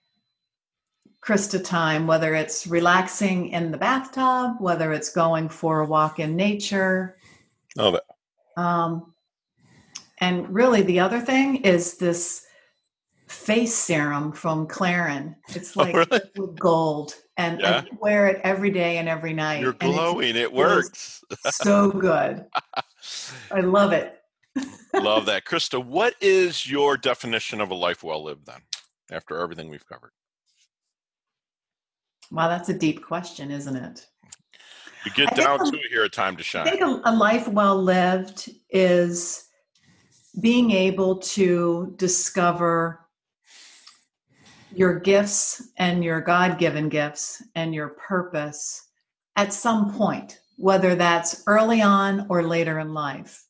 Krista 1.23 1.63
time, 1.65 2.07
whether 2.07 2.35
it's 2.35 2.67
relaxing 2.67 3.49
in 3.49 3.71
the 3.71 3.79
bathtub, 3.79 4.57
whether 4.61 4.93
it's 4.93 5.11
going 5.11 5.49
for 5.49 5.81
a 5.81 5.87
walk 5.87 6.21
in 6.21 6.37
nature. 6.37 7.17
Love 7.77 7.95
it. 7.95 8.03
Um, 8.57 9.13
and 10.19 10.49
really, 10.55 10.83
the 10.83 11.01
other 11.01 11.21
thing 11.21 11.57
is 11.57 11.97
this 11.99 12.45
face 13.27 13.75
serum 13.75 14.33
from 14.33 14.67
Clarins. 14.69 15.35
It's 15.55 15.77
Oh, 15.77 15.83
like 15.83 15.95
really? 15.95 16.21
gold, 16.59 17.15
and 17.37 17.61
Yeah. 17.61 17.83
I 17.85 17.97
wear 18.01 18.29
it 18.29 18.41
every 18.45 18.71
day 18.71 18.99
and 18.99 19.09
every 19.09 19.35
night. 19.35 19.61
You're 19.61 19.71
it 19.73 19.81
glowing. 19.81 20.37
It 20.37 20.53
works. 20.53 21.23
so 21.51 21.91
good. 21.91 22.47
I 23.51 23.61
love 23.61 23.93
it. 23.93 24.23
Love 24.95 25.27
that. 25.27 25.45
Krista, 25.45 25.85
what 25.85 26.15
is 26.21 26.69
your 26.71 26.97
definition 26.97 27.61
of 27.61 27.71
a 27.71 27.75
life 27.75 28.03
well 28.03 28.23
lived 28.25 28.47
then, 28.47 28.61
after 29.11 29.39
everything 29.39 29.69
we've 29.69 29.87
covered? 29.87 30.13
Wow, 32.31 32.49
that's 32.49 32.69
a 32.69 32.79
deep 32.79 33.05
question, 33.05 33.51
isn't 33.51 33.77
it? 33.77 34.07
We 35.05 35.13
get 35.13 35.33
I 35.33 35.37
down 35.37 35.59
to 35.61 35.77
it 35.77 35.91
here 35.91 36.05
at 36.05 36.13
Time 36.13 36.37
to 36.37 36.43
shine. 36.43 36.67
I 36.67 36.71
think 36.71 36.83
a, 36.83 37.01
a 37.05 37.15
life 37.15 37.47
well 37.47 37.81
lived 37.81 38.51
is 38.71 39.47
being 40.41 40.71
able 40.73 41.19
to 41.19 41.95
discover 41.97 43.07
your 44.75 44.99
gifts 44.99 45.71
and 45.79 46.05
your 46.05 46.21
God 46.21 46.59
given 46.59 46.89
gifts 46.89 47.43
and 47.55 47.75
your 47.75 47.91
purpose 47.91 48.89
at 49.37 49.53
some 49.53 49.95
point, 49.95 50.41
whether 50.57 50.95
that's 50.95 51.45
early 51.47 51.81
on 51.81 52.27
or 52.29 52.43
later 52.43 52.79
in 52.81 52.93
life. 52.93 53.46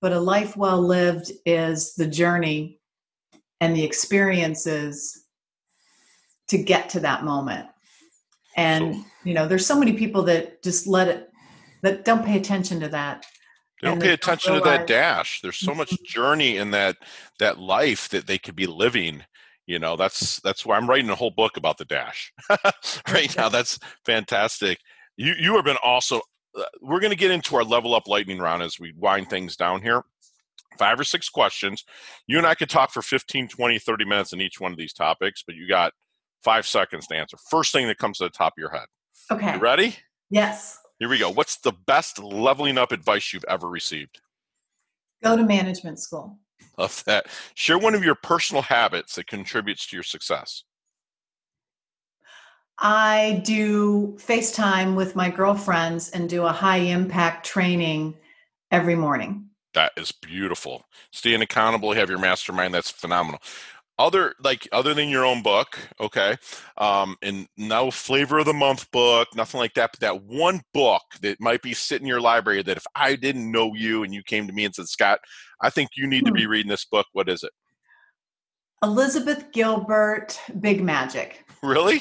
But 0.00 0.12
a 0.12 0.20
life 0.20 0.56
well 0.56 0.80
lived 0.80 1.30
is 1.44 1.94
the 1.94 2.06
journey 2.06 2.80
and 3.60 3.76
the 3.76 3.84
experiences 3.84 5.24
to 6.48 6.58
get 6.58 6.90
to 6.90 7.00
that 7.00 7.24
moment. 7.24 7.68
And, 8.56 8.94
So- 8.96 9.04
you 9.24 9.34
know, 9.34 9.46
there's 9.46 9.66
so 9.66 9.78
many 9.78 9.92
people 9.92 10.22
that 10.24 10.62
just 10.62 10.86
let 10.86 11.08
it, 11.08 11.30
that 11.82 12.04
don't 12.04 12.24
pay 12.24 12.36
attention 12.36 12.80
to 12.80 12.88
that. 12.88 13.26
They 13.80 13.88
don't 13.88 13.98
pay 13.98 14.08
they 14.08 14.08
don't 14.08 14.14
attention 14.14 14.54
to 14.54 14.60
that 14.60 14.86
dash. 14.86 15.40
There's 15.40 15.58
so 15.58 15.74
much 15.74 15.90
mm-hmm. 15.90 16.04
journey 16.04 16.56
in 16.56 16.70
that 16.72 16.96
that 17.38 17.58
life 17.58 18.08
that 18.10 18.26
they 18.26 18.38
could 18.38 18.56
be 18.56 18.66
living. 18.66 19.24
You 19.66 19.78
know, 19.78 19.96
that's 19.96 20.40
that's 20.40 20.66
why 20.66 20.76
I'm 20.76 20.88
writing 20.88 21.10
a 21.10 21.14
whole 21.14 21.30
book 21.30 21.56
about 21.56 21.78
the 21.78 21.84
dash 21.86 22.32
right 23.12 23.34
now. 23.36 23.48
That's 23.48 23.78
fantastic. 24.04 24.78
You 25.16 25.34
you 25.38 25.54
have 25.56 25.64
been 25.64 25.78
also. 25.82 26.20
Uh, 26.56 26.64
we're 26.80 27.00
going 27.00 27.12
to 27.12 27.16
get 27.16 27.30
into 27.30 27.56
our 27.56 27.64
level 27.64 27.94
up 27.94 28.08
lightning 28.08 28.38
round 28.38 28.62
as 28.62 28.78
we 28.78 28.92
wind 28.96 29.30
things 29.30 29.56
down 29.56 29.82
here. 29.82 30.02
Five 30.78 30.98
or 30.98 31.04
six 31.04 31.28
questions. 31.28 31.84
You 32.26 32.38
and 32.38 32.46
I 32.46 32.54
could 32.54 32.70
talk 32.70 32.90
for 32.90 33.02
15, 33.02 33.48
20, 33.48 33.78
30 33.78 34.04
minutes 34.04 34.32
in 34.32 34.40
each 34.40 34.60
one 34.60 34.72
of 34.72 34.78
these 34.78 34.92
topics, 34.92 35.42
but 35.46 35.54
you 35.54 35.68
got 35.68 35.92
five 36.42 36.66
seconds 36.66 37.06
to 37.08 37.16
answer. 37.16 37.36
First 37.50 37.72
thing 37.72 37.86
that 37.88 37.98
comes 37.98 38.18
to 38.18 38.24
the 38.24 38.30
top 38.30 38.54
of 38.56 38.60
your 38.60 38.70
head. 38.70 38.86
Okay. 39.30 39.54
You 39.54 39.60
ready? 39.60 39.96
Yes. 40.30 40.78
Here 40.98 41.08
we 41.08 41.18
go. 41.18 41.30
What's 41.30 41.58
the 41.58 41.72
best 41.86 42.18
leveling 42.18 42.78
up 42.78 42.92
advice 42.92 43.32
you've 43.32 43.44
ever 43.48 43.68
received? 43.68 44.20
Go 45.22 45.36
to 45.36 45.42
management 45.42 45.98
school. 45.98 46.38
Love 46.78 47.02
that. 47.06 47.26
Share 47.54 47.78
one 47.78 47.94
of 47.94 48.04
your 48.04 48.14
personal 48.14 48.62
habits 48.62 49.16
that 49.16 49.26
contributes 49.26 49.86
to 49.88 49.96
your 49.96 50.02
success. 50.02 50.64
I 52.80 53.42
do 53.44 54.16
FaceTime 54.18 54.96
with 54.96 55.14
my 55.14 55.28
girlfriends 55.28 56.10
and 56.10 56.28
do 56.28 56.44
a 56.46 56.52
high 56.52 56.78
impact 56.78 57.44
training 57.46 58.16
every 58.70 58.94
morning. 58.94 59.50
That 59.74 59.92
is 59.96 60.12
beautiful. 60.12 60.84
Staying 61.12 61.42
accountable, 61.42 61.92
have 61.92 62.08
your 62.08 62.18
mastermind. 62.18 62.72
That's 62.74 62.90
phenomenal. 62.90 63.40
Other 63.98 64.34
like 64.42 64.66
other 64.72 64.94
than 64.94 65.10
your 65.10 65.26
own 65.26 65.42
book, 65.42 65.78
okay, 66.00 66.36
um, 66.78 67.16
and 67.20 67.46
no 67.58 67.90
flavor 67.90 68.38
of 68.38 68.46
the 68.46 68.54
month 68.54 68.90
book, 68.92 69.28
nothing 69.36 69.60
like 69.60 69.74
that. 69.74 69.90
But 69.92 70.00
that 70.00 70.22
one 70.22 70.62
book 70.72 71.02
that 71.20 71.38
might 71.38 71.60
be 71.60 71.74
sitting 71.74 72.06
in 72.06 72.08
your 72.08 72.20
library 72.22 72.62
that 72.62 72.78
if 72.78 72.86
I 72.94 73.14
didn't 73.14 73.52
know 73.52 73.74
you 73.74 74.02
and 74.02 74.14
you 74.14 74.22
came 74.22 74.46
to 74.46 74.54
me 74.54 74.64
and 74.64 74.74
said, 74.74 74.88
Scott, 74.88 75.20
I 75.60 75.68
think 75.68 75.90
you 75.96 76.06
need 76.06 76.24
to 76.24 76.30
Hmm. 76.30 76.36
be 76.36 76.46
reading 76.46 76.70
this 76.70 76.86
book. 76.86 77.06
What 77.12 77.28
is 77.28 77.42
it? 77.42 77.52
Elizabeth 78.82 79.52
Gilbert, 79.52 80.40
Big 80.60 80.82
Magic. 80.82 81.44
Really? 81.62 82.00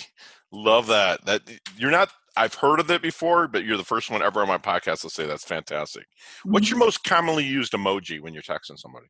Love 0.51 0.87
that. 0.87 1.25
That 1.25 1.41
you're 1.77 1.91
not. 1.91 2.09
I've 2.37 2.53
heard 2.53 2.79
of 2.79 2.89
it 2.89 3.01
before, 3.01 3.47
but 3.47 3.65
you're 3.65 3.77
the 3.77 3.83
first 3.83 4.09
one 4.09 4.21
ever 4.21 4.41
on 4.41 4.47
my 4.47 4.57
podcast 4.57 5.01
to 5.01 5.09
say 5.09 5.25
that's 5.25 5.43
fantastic. 5.43 6.05
What's 6.43 6.69
your 6.69 6.79
most 6.79 7.03
commonly 7.03 7.43
used 7.43 7.73
emoji 7.73 8.21
when 8.21 8.33
you're 8.33 8.43
texting 8.43 8.77
somebody? 8.77 9.07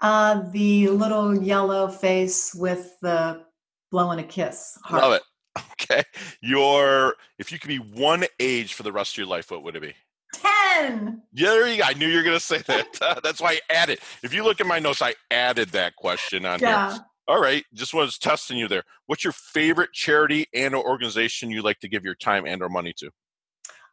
Uh, 0.00 0.42
the 0.50 0.88
little 0.88 1.40
yellow 1.42 1.88
face 1.88 2.54
with 2.54 2.92
the 3.00 3.42
blowing 3.90 4.18
a 4.18 4.24
kiss. 4.24 4.76
heart. 4.84 5.02
Love 5.02 5.12
it. 5.14 5.22
Okay. 5.80 6.02
Your 6.40 7.14
if 7.38 7.52
you 7.52 7.58
could 7.58 7.68
be 7.68 7.76
one 7.78 8.24
age 8.40 8.74
for 8.74 8.82
the 8.84 8.90
rest 8.92 9.12
of 9.14 9.18
your 9.18 9.26
life, 9.26 9.50
what 9.50 9.62
would 9.62 9.76
it 9.76 9.82
be? 9.82 9.92
10. 10.34 11.22
Yeah, 11.32 11.50
there 11.50 11.68
you 11.68 11.76
go. 11.78 11.84
I 11.86 11.92
knew 11.92 12.08
you 12.08 12.16
were 12.16 12.22
going 12.24 12.36
to 12.36 12.40
say 12.44 12.58
that. 12.58 13.20
That's 13.22 13.40
why 13.40 13.52
I 13.70 13.72
added. 13.72 14.00
If 14.22 14.32
you 14.34 14.42
look 14.44 14.60
at 14.60 14.66
my 14.66 14.78
notes, 14.78 15.02
I 15.02 15.14
added 15.30 15.68
that 15.70 15.94
question 15.96 16.44
on 16.46 16.58
Yeah. 16.60 16.92
here. 16.94 17.00
All 17.26 17.40
right. 17.40 17.64
Just 17.72 17.94
was 17.94 18.18
testing 18.18 18.58
you 18.58 18.68
there. 18.68 18.82
What's 19.06 19.24
your 19.24 19.32
favorite 19.32 19.92
charity 19.92 20.46
and 20.52 20.74
or 20.74 20.86
organization 20.86 21.50
you 21.50 21.62
like 21.62 21.80
to 21.80 21.88
give 21.88 22.04
your 22.04 22.14
time 22.14 22.46
and 22.46 22.62
or 22.62 22.68
money 22.68 22.92
to? 22.98 23.10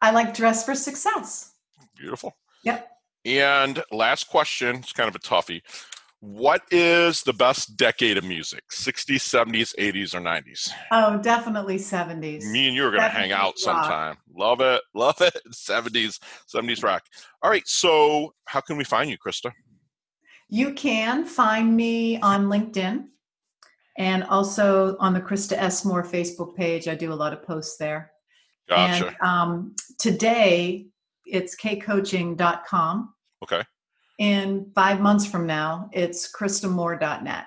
I 0.02 0.10
like 0.10 0.34
Dress 0.34 0.64
for 0.64 0.74
Success. 0.74 1.54
Beautiful. 1.96 2.36
Yep. 2.64 2.88
And 3.24 3.82
last 3.92 4.28
question, 4.28 4.76
it's 4.76 4.92
kind 4.92 5.08
of 5.08 5.14
a 5.14 5.20
toughie. 5.20 5.62
What 6.20 6.62
is 6.70 7.22
the 7.22 7.32
best 7.32 7.76
decade 7.76 8.16
of 8.16 8.24
music? 8.24 8.62
60s, 8.70 9.16
70s, 9.16 9.74
80s, 9.76 10.14
or 10.14 10.20
90s? 10.20 10.70
Oh, 10.92 11.20
definitely 11.20 11.78
70s. 11.78 12.44
Me 12.50 12.68
and 12.68 12.76
you 12.76 12.86
are 12.86 12.90
going 12.90 13.02
to 13.02 13.08
hang 13.08 13.32
out 13.32 13.54
rock. 13.54 13.58
sometime. 13.58 14.16
Love 14.32 14.60
it. 14.60 14.82
Love 14.94 15.20
it. 15.20 15.36
70s, 15.52 16.20
70s 16.52 16.84
rock. 16.84 17.02
All 17.42 17.50
right. 17.50 17.66
So, 17.66 18.34
how 18.44 18.60
can 18.60 18.76
we 18.76 18.84
find 18.84 19.10
you, 19.10 19.16
Krista? 19.18 19.52
You 20.48 20.74
can 20.74 21.24
find 21.24 21.74
me 21.74 22.20
on 22.20 22.46
LinkedIn 22.46 23.06
and 23.98 24.24
also 24.24 24.96
on 24.98 25.12
the 25.14 25.20
Krista 25.20 25.52
S. 25.52 25.84
Moore 25.84 26.02
Facebook 26.02 26.54
page. 26.56 26.88
I 26.88 26.94
do 26.94 27.12
a 27.12 27.14
lot 27.14 27.32
of 27.32 27.42
posts 27.42 27.76
there. 27.76 28.12
Gotcha. 28.68 29.06
And 29.08 29.16
um, 29.20 29.74
today 29.98 30.86
it's 31.26 31.56
kcoaching.com. 31.56 33.14
Okay. 33.42 33.62
In 34.18 34.70
five 34.74 35.00
months 35.00 35.26
from 35.26 35.46
now, 35.46 35.90
it's 35.92 36.30
kristamore.net. 36.32 37.46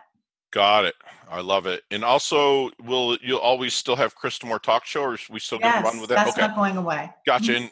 Got 0.52 0.86
it. 0.86 0.96
I 1.30 1.42
love 1.42 1.66
it. 1.66 1.84
And 1.92 2.04
also, 2.04 2.70
will 2.84 3.18
you 3.22 3.40
always 3.40 3.74
still 3.74 3.96
have 3.96 4.16
Krista 4.18 4.46
Moore 4.46 4.60
Talk 4.60 4.86
Show, 4.86 5.02
or 5.02 5.18
we 5.30 5.40
still 5.40 5.60
going 5.60 5.72
to 5.74 5.78
Yes, 5.80 5.86
run 5.86 6.02
with 6.02 6.12
it? 6.12 6.16
that's 6.16 6.32
Okay. 6.32 6.42
not 6.42 6.56
going 6.56 6.78
away. 6.78 7.12
Gotcha. 7.26 7.56
And 7.56 7.72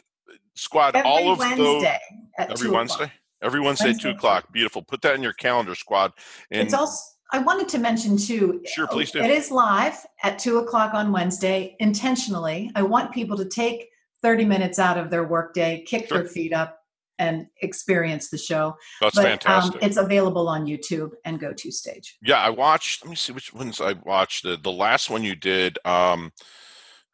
squad, 0.54 0.96
Every 0.96 1.10
all 1.10 1.32
of 1.32 1.38
Wednesday 1.38 1.98
those 2.38 2.48
every 2.50 2.68
2 2.68 2.72
Wednesday. 2.72 3.12
Every 3.42 3.60
Wednesday, 3.60 3.88
Wednesday, 3.88 4.10
two 4.10 4.16
o'clock. 4.16 4.50
Beautiful. 4.52 4.82
Put 4.82 5.02
that 5.02 5.14
in 5.14 5.22
your 5.22 5.34
calendar, 5.34 5.74
squad. 5.74 6.12
And 6.50 6.62
it's 6.62 6.72
also 6.72 7.13
I 7.34 7.38
wanted 7.38 7.68
to 7.70 7.78
mention 7.78 8.16
too. 8.16 8.62
Sure, 8.64 8.86
please 8.86 9.10
do. 9.10 9.18
It 9.18 9.28
is 9.28 9.50
live 9.50 10.06
at 10.22 10.38
two 10.38 10.58
o'clock 10.58 10.94
on 10.94 11.10
Wednesday. 11.10 11.74
Intentionally, 11.80 12.70
I 12.76 12.82
want 12.82 13.10
people 13.12 13.36
to 13.36 13.44
take 13.44 13.88
thirty 14.22 14.44
minutes 14.44 14.78
out 14.78 14.96
of 14.98 15.10
their 15.10 15.24
workday, 15.24 15.82
kick 15.84 16.06
Sure. 16.06 16.18
their 16.18 16.28
feet 16.28 16.52
up, 16.52 16.78
and 17.18 17.48
experience 17.60 18.30
the 18.30 18.38
show. 18.38 18.76
that's 19.00 19.16
but 19.16 19.24
fantastic. 19.24 19.82
Um, 19.82 19.88
it's 19.88 19.96
available 19.96 20.46
on 20.48 20.64
YouTube 20.66 21.10
and 21.24 21.40
Go 21.40 21.52
To 21.52 21.72
Stage. 21.72 22.16
Yeah, 22.22 22.38
I 22.38 22.50
watched. 22.50 23.04
Let 23.04 23.10
me 23.10 23.16
see 23.16 23.32
which 23.32 23.52
ones 23.52 23.80
I 23.80 23.94
watched. 23.94 24.44
The 24.44 24.56
the 24.56 24.70
last 24.70 25.10
one 25.10 25.24
you 25.24 25.34
did. 25.34 25.76
Um, 25.84 26.30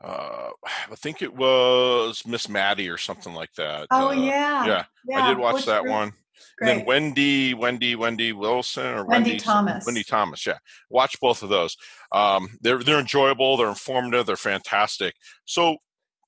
uh, 0.05 0.51
I 0.65 0.95
think 0.97 1.23
it 1.23 1.35
was 1.35 2.27
Miss 2.27 2.47
Maddie 2.47 2.91
or 2.91 2.99
something 2.99 3.33
like 3.33 3.55
that. 3.55 3.87
Oh 3.91 4.09
Uh, 4.09 4.13
yeah, 4.13 4.85
yeah, 5.09 5.25
I 5.25 5.29
did 5.31 5.39
watch 5.39 5.57
Bush 5.57 5.65
that 5.65 5.87
one. 5.87 6.13
Then 6.61 6.85
Wendy, 6.85 7.55
Wendy, 7.55 7.97
Wendy 7.97 8.33
Wilson 8.33 8.87
or 8.87 9.05
Wendy 9.05 9.31
Wendy 9.31 9.45
Thomas. 9.45 9.87
Wendy 9.87 10.05
Thomas. 10.05 10.47
Yeah, 10.47 10.59
watch 10.89 11.19
both 11.21 11.43
of 11.43 11.49
those. 11.49 11.77
Um, 12.13 12.59
they're 12.61 12.83
they're 12.83 13.01
enjoyable. 13.01 13.57
They're 13.57 13.69
informative. 13.69 14.27
They're 14.27 14.37
fantastic. 14.37 15.15
So 15.45 15.77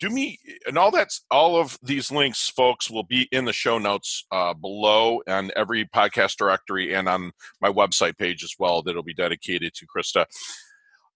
do 0.02 0.10
me 0.10 0.36
and 0.66 0.76
all 0.76 0.90
that's 0.90 1.24
all 1.30 1.56
of 1.56 1.78
these 1.80 2.10
links 2.10 2.48
folks 2.48 2.90
will 2.90 3.04
be 3.04 3.28
in 3.30 3.44
the 3.44 3.52
show 3.52 3.78
notes 3.78 4.26
uh, 4.32 4.52
below 4.52 5.22
and 5.28 5.52
every 5.54 5.84
podcast 5.84 6.36
directory 6.36 6.92
and 6.92 7.08
on 7.08 7.30
my 7.60 7.70
website 7.70 8.18
page 8.18 8.42
as 8.42 8.56
well 8.58 8.82
that'll 8.82 9.04
be 9.04 9.14
dedicated 9.14 9.72
to 9.72 9.86
krista 9.86 10.24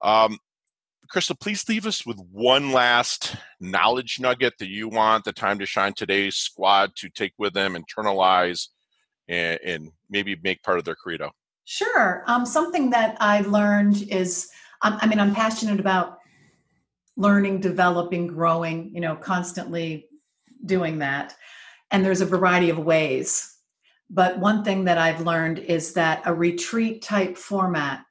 um, 0.03 0.39
krista 1.13 1.39
please 1.39 1.69
leave 1.69 1.85
us 1.85 2.07
with 2.07 2.17
one 2.31 2.71
last 2.71 3.35
knowledge 3.59 4.19
nugget 4.21 4.55
that 4.61 4.69
you 4.69 4.89
want 4.89 5.25
the 5.25 5.33
time 5.33 5.59
to 5.59 5.67
shine 5.67 5.93
today's 5.93 6.37
squad 6.37 6.93
to 6.95 7.09
take 7.09 7.33
with 7.39 7.55
them 7.55 7.75
internalize 7.75 8.69
and, 9.29 9.59
and 9.65 9.91
maybe 10.11 10.37
make 10.43 10.63
part 10.63 10.79
of 10.79 10.85
their 10.85 10.95
credo? 10.95 11.31
Sure. 11.65 12.23
Um, 12.27 12.47
something 12.47 12.91
that 12.91 13.17
I 13.21 13.41
learned 13.41 14.03
is, 14.09 14.51
um, 14.83 14.99
I 15.01 15.07
mean, 15.07 15.19
I'm 15.19 15.35
passionate 15.35 15.81
about 15.81 16.19
learning, 17.17 17.61
developing, 17.61 18.27
growing, 18.27 18.95
you 18.95 19.01
know, 19.01 19.17
constantly 19.17 20.07
doing 20.65 20.99
that. 20.99 21.35
And 21.91 22.05
there's 22.05 22.21
a 22.21 22.27
variety 22.27 22.71
of 22.71 22.79
ways. 22.79 23.57
But 24.11 24.39
one 24.39 24.63
thing 24.63 24.85
that 24.85 24.99
I've 24.99 25.23
learned 25.23 25.59
is 25.59 25.95
that 25.95 26.23
a 26.25 26.33
retreat 26.33 27.03
type 27.03 27.37
format 27.37 28.05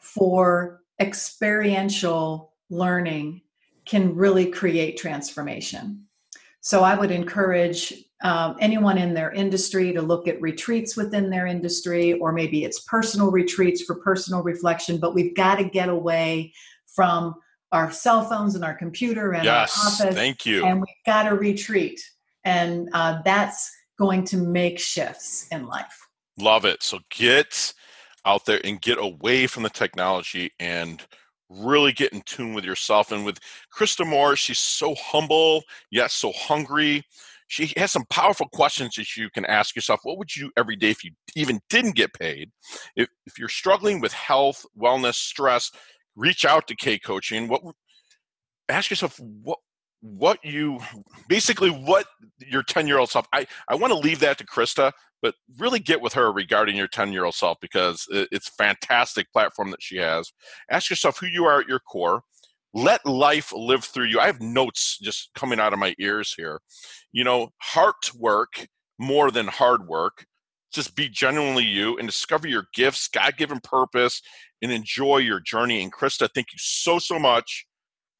for 0.00 0.80
experiential 0.98 2.54
learning 2.68 3.42
can 3.84 4.14
really 4.14 4.50
create 4.50 4.96
transformation. 4.96 6.06
So 6.60 6.82
I 6.82 6.94
would 6.94 7.10
encourage 7.10 7.94
um, 8.22 8.56
anyone 8.60 8.98
in 8.98 9.14
their 9.14 9.32
industry 9.32 9.92
to 9.92 10.02
look 10.02 10.28
at 10.28 10.40
retreats 10.42 10.96
within 10.96 11.30
their 11.30 11.46
industry, 11.46 12.12
or 12.14 12.32
maybe 12.32 12.64
it's 12.64 12.80
personal 12.80 13.30
retreats 13.30 13.82
for 13.82 13.96
personal 13.96 14.42
reflection. 14.42 14.98
But 14.98 15.14
we've 15.14 15.34
got 15.34 15.56
to 15.56 15.64
get 15.64 15.88
away 15.88 16.52
from 16.94 17.34
our 17.72 17.90
cell 17.90 18.24
phones 18.24 18.54
and 18.56 18.64
our 18.64 18.74
computer 18.74 19.32
and 19.32 19.44
yes, 19.44 19.78
our 19.78 19.86
office. 19.86 20.14
Thank 20.14 20.44
you. 20.44 20.64
And 20.64 20.80
we've 20.80 21.04
got 21.06 21.28
to 21.28 21.34
retreat. 21.34 22.00
And 22.44 22.88
uh, 22.92 23.20
that's 23.24 23.70
going 23.98 24.24
to 24.24 24.36
make 24.36 24.78
shifts 24.78 25.46
in 25.50 25.66
life. 25.66 26.06
Love 26.38 26.64
it. 26.64 26.82
So 26.82 26.98
get 27.10 27.72
out 28.24 28.44
there 28.44 28.60
and 28.64 28.80
get 28.80 28.98
away 28.98 29.46
from 29.46 29.62
the 29.62 29.70
technology 29.70 30.52
and 30.58 31.02
really 31.50 31.92
get 31.92 32.12
in 32.12 32.22
tune 32.22 32.54
with 32.54 32.64
yourself. 32.64 33.12
And 33.12 33.24
with 33.24 33.38
Krista 33.76 34.06
Moore, 34.06 34.36
she's 34.36 34.58
so 34.58 34.94
humble, 34.94 35.64
yet 35.90 36.10
so 36.10 36.32
hungry. 36.32 37.04
She 37.48 37.72
has 37.76 37.90
some 37.90 38.04
powerful 38.10 38.48
questions 38.48 38.94
that 38.94 39.16
you 39.16 39.28
can 39.28 39.44
ask 39.44 39.74
yourself. 39.74 40.00
What 40.04 40.18
would 40.18 40.34
you 40.34 40.46
do 40.46 40.52
every 40.56 40.76
day 40.76 40.90
if 40.90 41.02
you 41.04 41.10
even 41.34 41.60
didn't 41.68 41.96
get 41.96 42.14
paid? 42.14 42.50
If, 42.94 43.08
if 43.26 43.38
you're 43.38 43.48
struggling 43.48 44.00
with 44.00 44.12
health, 44.12 44.64
wellness, 44.80 45.14
stress, 45.14 45.72
reach 46.14 46.44
out 46.44 46.68
to 46.68 46.76
K 46.76 46.98
Coaching. 46.98 47.48
What 47.48 47.62
ask 48.68 48.88
yourself 48.88 49.18
what 49.18 49.58
what 50.02 50.42
you 50.42 50.78
basically 51.28 51.70
what 51.70 52.06
your 52.38 52.62
10 52.62 52.86
year 52.86 52.98
old 52.98 53.10
self 53.10 53.26
i 53.34 53.46
i 53.68 53.74
want 53.74 53.92
to 53.92 53.98
leave 53.98 54.18
that 54.20 54.38
to 54.38 54.46
krista 54.46 54.92
but 55.22 55.34
really 55.58 55.78
get 55.78 56.00
with 56.00 56.12
her 56.14 56.32
regarding 56.32 56.76
your 56.76 56.88
10 56.88 57.12
year 57.12 57.24
old 57.24 57.34
self 57.34 57.58
because 57.60 58.06
it's 58.10 58.48
fantastic 58.48 59.30
platform 59.32 59.70
that 59.70 59.82
she 59.82 59.96
has. 59.96 60.32
Ask 60.70 60.90
yourself 60.90 61.18
who 61.18 61.26
you 61.26 61.44
are 61.44 61.60
at 61.60 61.68
your 61.68 61.80
core. 61.80 62.22
Let 62.72 63.04
life 63.04 63.52
live 63.54 63.84
through 63.84 64.06
you. 64.06 64.20
I 64.20 64.26
have 64.26 64.40
notes 64.40 64.98
just 64.98 65.30
coming 65.34 65.58
out 65.58 65.72
of 65.72 65.78
my 65.78 65.94
ears 65.98 66.34
here. 66.36 66.60
You 67.12 67.24
know 67.24 67.50
heart 67.60 68.12
work 68.16 68.68
more 68.98 69.30
than 69.30 69.46
hard 69.48 69.86
work. 69.88 70.26
Just 70.72 70.94
be 70.94 71.08
genuinely 71.08 71.64
you 71.64 71.98
and 71.98 72.06
discover 72.06 72.46
your 72.46 72.66
gifts 72.74 73.08
god-given 73.08 73.60
purpose 73.64 74.22
and 74.62 74.70
enjoy 74.70 75.18
your 75.18 75.40
journey. 75.40 75.82
And 75.82 75.92
krista 75.92 76.28
thank 76.32 76.52
you 76.52 76.58
so 76.58 76.98
so 76.98 77.18
much 77.18 77.66